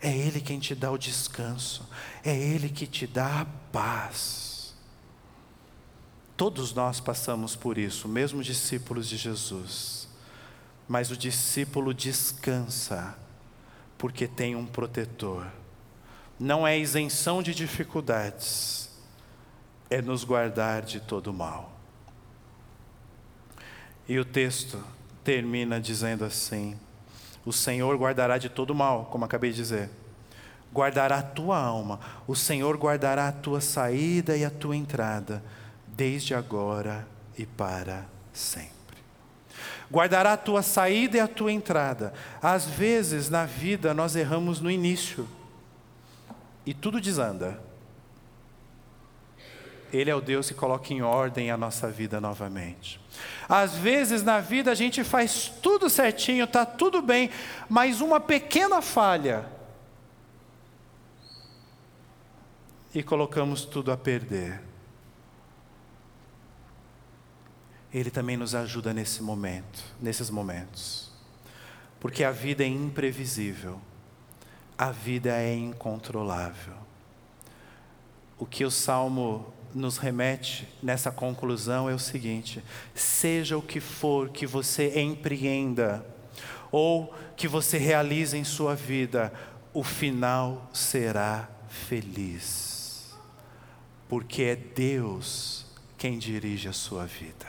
É 0.00 0.16
Ele 0.16 0.40
quem 0.40 0.60
te 0.60 0.74
dá 0.74 0.92
o 0.92 0.98
descanso, 0.98 1.88
é 2.28 2.36
Ele 2.36 2.68
que 2.68 2.86
te 2.86 3.06
dá 3.06 3.40
a 3.40 3.46
paz. 3.72 4.74
Todos 6.36 6.72
nós 6.72 7.00
passamos 7.00 7.56
por 7.56 7.78
isso, 7.78 8.06
mesmo 8.06 8.42
discípulos 8.42 9.08
de 9.08 9.16
Jesus. 9.16 10.08
Mas 10.86 11.10
o 11.10 11.16
discípulo 11.16 11.92
descansa, 11.92 13.16
porque 13.96 14.28
tem 14.28 14.54
um 14.54 14.64
protetor. 14.64 15.46
Não 16.38 16.66
é 16.66 16.78
isenção 16.78 17.42
de 17.42 17.54
dificuldades, 17.54 18.88
é 19.90 20.00
nos 20.00 20.22
guardar 20.22 20.82
de 20.82 21.00
todo 21.00 21.32
mal. 21.32 21.72
E 24.08 24.18
o 24.18 24.24
texto 24.24 24.82
termina 25.24 25.80
dizendo 25.80 26.24
assim: 26.24 26.78
o 27.44 27.52
Senhor 27.52 27.96
guardará 27.96 28.38
de 28.38 28.48
todo 28.48 28.74
mal, 28.74 29.06
como 29.06 29.24
acabei 29.24 29.50
de 29.50 29.56
dizer. 29.56 29.90
Guardará 30.72 31.18
a 31.18 31.22
tua 31.22 31.58
alma. 31.58 31.98
O 32.26 32.36
Senhor 32.36 32.76
guardará 32.76 33.28
a 33.28 33.32
tua 33.32 33.60
saída 33.60 34.36
e 34.36 34.44
a 34.44 34.50
tua 34.50 34.76
entrada, 34.76 35.42
desde 35.86 36.34
agora 36.34 37.06
e 37.36 37.46
para 37.46 38.06
sempre. 38.32 38.78
Guardará 39.90 40.34
a 40.34 40.36
tua 40.36 40.62
saída 40.62 41.16
e 41.16 41.20
a 41.20 41.28
tua 41.28 41.50
entrada. 41.50 42.12
Às 42.42 42.66
vezes 42.66 43.30
na 43.30 43.46
vida 43.46 43.94
nós 43.94 44.14
erramos 44.14 44.60
no 44.60 44.70
início 44.70 45.26
e 46.66 46.74
tudo 46.74 47.00
desanda. 47.00 47.58
Ele 49.90 50.10
é 50.10 50.14
o 50.14 50.20
Deus 50.20 50.48
que 50.48 50.54
coloca 50.54 50.92
em 50.92 51.00
ordem 51.00 51.50
a 51.50 51.56
nossa 51.56 51.90
vida 51.90 52.20
novamente. 52.20 53.00
Às 53.48 53.74
vezes 53.74 54.22
na 54.22 54.38
vida 54.38 54.70
a 54.70 54.74
gente 54.74 55.02
faz 55.02 55.50
tudo 55.62 55.88
certinho, 55.88 56.44
está 56.44 56.66
tudo 56.66 57.00
bem, 57.00 57.30
mas 57.70 58.02
uma 58.02 58.20
pequena 58.20 58.82
falha 58.82 59.46
e 62.94 63.02
colocamos 63.02 63.64
tudo 63.64 63.92
a 63.92 63.96
perder. 63.96 64.62
Ele 67.92 68.10
também 68.10 68.36
nos 68.36 68.54
ajuda 68.54 68.92
nesse 68.92 69.22
momento, 69.22 69.82
nesses 70.00 70.30
momentos. 70.30 71.10
Porque 72.00 72.22
a 72.22 72.30
vida 72.30 72.62
é 72.62 72.66
imprevisível. 72.66 73.80
A 74.76 74.90
vida 74.90 75.30
é 75.30 75.54
incontrolável. 75.54 76.74
O 78.38 78.46
que 78.46 78.64
o 78.64 78.70
salmo 78.70 79.52
nos 79.74 79.98
remete 79.98 80.68
nessa 80.82 81.10
conclusão 81.10 81.88
é 81.88 81.94
o 81.94 81.98
seguinte: 81.98 82.62
seja 82.94 83.56
o 83.56 83.62
que 83.62 83.80
for 83.80 84.28
que 84.30 84.46
você 84.46 85.00
empreenda, 85.00 86.04
ou 86.70 87.12
que 87.36 87.48
você 87.48 87.78
realize 87.78 88.36
em 88.36 88.44
sua 88.44 88.74
vida, 88.74 89.32
o 89.72 89.82
final 89.82 90.68
será 90.72 91.48
feliz, 91.68 92.67
porque 94.08 94.42
é 94.42 94.56
Deus 94.56 95.66
quem 95.96 96.18
dirige 96.18 96.68
a 96.68 96.72
sua 96.72 97.04
vida. 97.04 97.46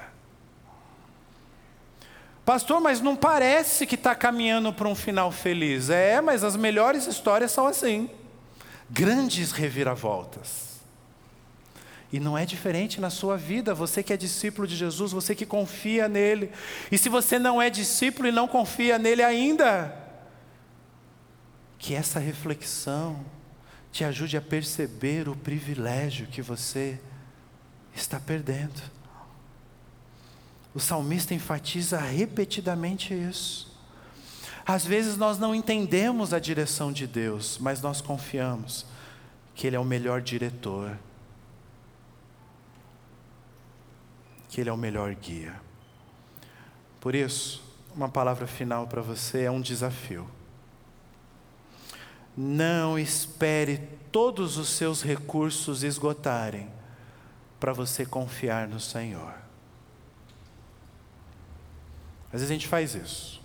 Pastor, 2.43 2.82
mas 2.82 2.99
não 2.99 3.16
parece 3.16 3.86
que 3.86 3.95
está 3.95 4.16
caminhando 4.16 4.74
para 4.74 4.88
um 4.88 4.95
final 4.95 5.32
feliz. 5.32 5.89
É, 5.89 6.20
mas 6.20 6.43
as 6.43 6.55
melhores 6.55 7.05
histórias 7.05 7.51
são 7.51 7.68
assim 7.68 8.10
grandes 8.89 9.51
reviravoltas. 9.51 10.80
E 12.12 12.20
não 12.20 12.36
é 12.36 12.43
diferente 12.43 12.99
na 12.99 13.12
sua 13.12 13.38
vida, 13.38 13.72
você 13.76 14.01
que 14.01 14.12
é 14.12 14.18
discípulo 14.18 14.68
de 14.68 14.76
Jesus, 14.76 15.12
você 15.12 15.36
que 15.36 15.45
confia 15.45 16.10
nele. 16.10 16.51
E 16.91 16.97
se 16.97 17.07
você 17.07 17.38
não 17.38 17.62
é 17.62 17.70
discípulo 17.70 18.28
e 18.28 18.32
não 18.32 18.47
confia 18.47 18.97
nele 18.97 19.22
ainda, 19.22 19.95
que 21.78 21.93
essa 21.93 22.20
reflexão 22.20 23.24
te 23.91 24.03
ajude 24.03 24.37
a 24.37 24.41
perceber 24.41 25.27
o 25.27 25.35
privilégio 25.35 26.27
que 26.27 26.41
você 26.41 26.99
está 27.95 28.19
perdendo. 28.19 28.81
O 30.73 30.79
salmista 30.79 31.33
enfatiza 31.33 31.97
repetidamente 31.97 33.13
isso. 33.13 33.69
Às 34.65 34.85
vezes 34.85 35.17
nós 35.17 35.39
não 35.39 35.55
entendemos 35.55 36.33
a 36.33 36.39
direção 36.39 36.91
de 36.91 37.07
Deus, 37.07 37.57
mas 37.59 37.81
nós 37.81 38.01
confiamos 38.01 38.85
que 39.55 39.65
Ele 39.65 39.75
é 39.75 39.79
o 39.79 39.83
melhor 39.83 40.21
diretor, 40.21 40.97
que 44.47 44.61
Ele 44.61 44.69
é 44.69 44.73
o 44.73 44.77
melhor 44.77 45.13
guia. 45.15 45.59
Por 46.99 47.15
isso, 47.15 47.63
uma 47.95 48.09
palavra 48.09 48.45
final 48.45 48.87
para 48.87 49.01
você 49.01 49.43
é 49.43 49.51
um 49.51 49.59
desafio. 49.59 50.29
Não 52.41 52.97
espere 52.97 53.81
todos 54.13 54.57
os 54.57 54.69
seus 54.69 55.01
recursos 55.01 55.83
esgotarem 55.83 56.69
para 57.59 57.73
você 57.73 58.05
confiar 58.05 58.65
no 58.65 58.79
Senhor. 58.79 59.33
Às 62.27 62.39
vezes 62.39 62.49
a 62.49 62.53
gente 62.53 62.65
faz 62.65 62.95
isso. 62.95 63.41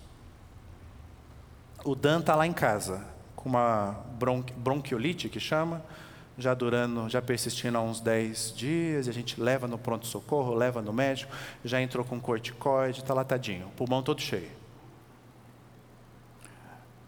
O 1.83 1.93
Dan 1.93 2.21
está 2.21 2.35
lá 2.35 2.47
em 2.47 2.53
casa, 2.53 3.05
com 3.35 3.49
uma 3.49 4.01
bronqui 4.17 4.53
bronquiolite 4.53 5.27
que 5.27 5.41
chama, 5.41 5.83
já 6.37 6.53
durando, 6.53 7.09
já 7.09 7.21
persistindo 7.21 7.77
há 7.77 7.81
uns 7.81 7.99
10 7.99 8.53
dias, 8.55 9.09
a 9.09 9.11
gente 9.11 9.41
leva 9.41 9.67
no 9.67 9.77
pronto-socorro, 9.77 10.53
leva 10.53 10.81
no 10.81 10.93
médico, 10.93 11.35
já 11.65 11.81
entrou 11.81 12.05
com 12.05 12.17
corticoide, 12.17 13.01
está 13.01 13.13
latadinho, 13.13 13.67
pulmão 13.75 14.01
todo 14.01 14.21
cheio. 14.21 14.63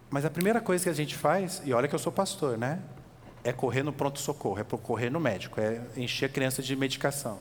Mas 0.09 0.23
a 0.25 0.29
primeira 0.29 0.61
coisa 0.61 0.83
que 0.83 0.89
a 0.89 0.93
gente 0.93 1.15
faz, 1.15 1.61
e 1.65 1.73
olha 1.73 1.87
que 1.87 1.95
eu 1.95 1.99
sou 1.99 2.11
pastor, 2.11 2.57
né? 2.57 2.79
É 3.43 3.51
correr 3.51 3.83
no 3.83 3.91
pronto-socorro, 3.91 4.59
é 4.59 4.63
correr 4.63 5.09
no 5.09 5.19
médico, 5.19 5.59
é 5.59 5.81
encher 5.95 6.25
a 6.25 6.29
criança 6.29 6.61
de 6.61 6.75
medicação. 6.75 7.39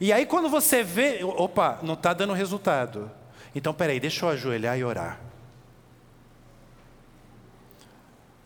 E 0.00 0.12
aí 0.12 0.24
quando 0.24 0.48
você 0.48 0.82
vê, 0.82 1.22
opa, 1.22 1.78
não 1.82 1.94
está 1.94 2.12
dando 2.12 2.32
resultado. 2.32 3.10
Então, 3.54 3.74
peraí, 3.74 3.98
deixa 3.98 4.24
eu 4.24 4.30
ajoelhar 4.30 4.78
e 4.78 4.84
orar. 4.84 5.20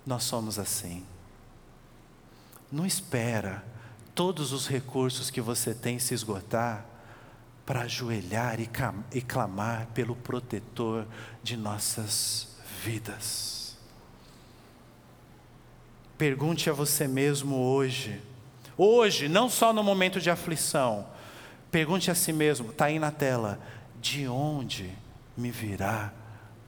Nós 0.06 0.24
somos 0.24 0.58
assim. 0.58 1.04
Não 2.72 2.84
espera 2.84 3.62
todos 4.14 4.52
os 4.52 4.66
recursos 4.66 5.30
que 5.30 5.40
você 5.40 5.74
tem 5.74 5.98
se 5.98 6.14
esgotar 6.14 6.84
para 7.64 7.82
ajoelhar 7.82 8.60
e, 8.60 8.68
e 9.12 9.22
clamar 9.22 9.86
pelo 9.94 10.16
protetor 10.16 11.06
de 11.42 11.56
nossas 11.56 12.53
vidas. 12.84 13.76
Pergunte 16.18 16.70
a 16.70 16.72
você 16.72 17.08
mesmo 17.08 17.56
hoje, 17.56 18.20
hoje, 18.76 19.28
não 19.28 19.48
só 19.48 19.72
no 19.72 19.82
momento 19.82 20.20
de 20.20 20.30
aflição, 20.30 21.06
Pergunte 21.74 22.08
a 22.08 22.14
si 22.14 22.32
mesmo, 22.32 22.70
está 22.70 22.84
aí 22.84 23.00
na 23.00 23.10
tela: 23.10 23.58
de 24.00 24.28
onde 24.28 24.96
me 25.36 25.50
virá 25.50 26.12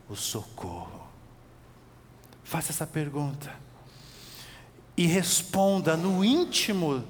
o 0.08 0.16
socorro? 0.16 1.06
Faça 2.42 2.72
essa 2.72 2.84
pergunta 2.84 3.54
e 4.96 5.06
responda 5.06 5.96
no 5.96 6.24
íntimo 6.24 7.04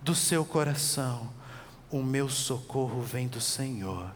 do 0.00 0.14
seu 0.14 0.44
coração: 0.44 1.28
o 1.90 2.04
meu 2.04 2.28
socorro 2.28 3.02
vem 3.02 3.26
do 3.26 3.40
Senhor, 3.40 4.14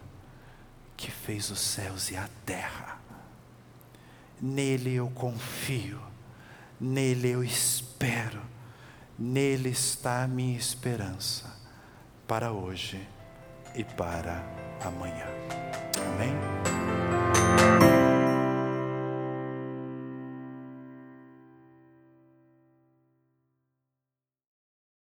que 0.95 1.11
fez 1.11 1.51
os 1.51 1.59
céus 1.59 2.09
e 2.09 2.15
a 2.15 2.29
terra. 2.45 2.92
Nele 4.41 4.95
eu 4.95 5.09
confio, 5.09 5.99
nele 6.79 7.29
eu 7.29 7.43
espero, 7.43 8.41
nele 9.17 9.69
está 9.69 10.23
a 10.23 10.27
minha 10.27 10.57
esperança 10.57 11.55
para 12.27 12.51
hoje 12.51 13.07
e 13.75 13.83
para 13.83 14.43
amanhã. 14.83 15.27
Amém? 16.13 17.92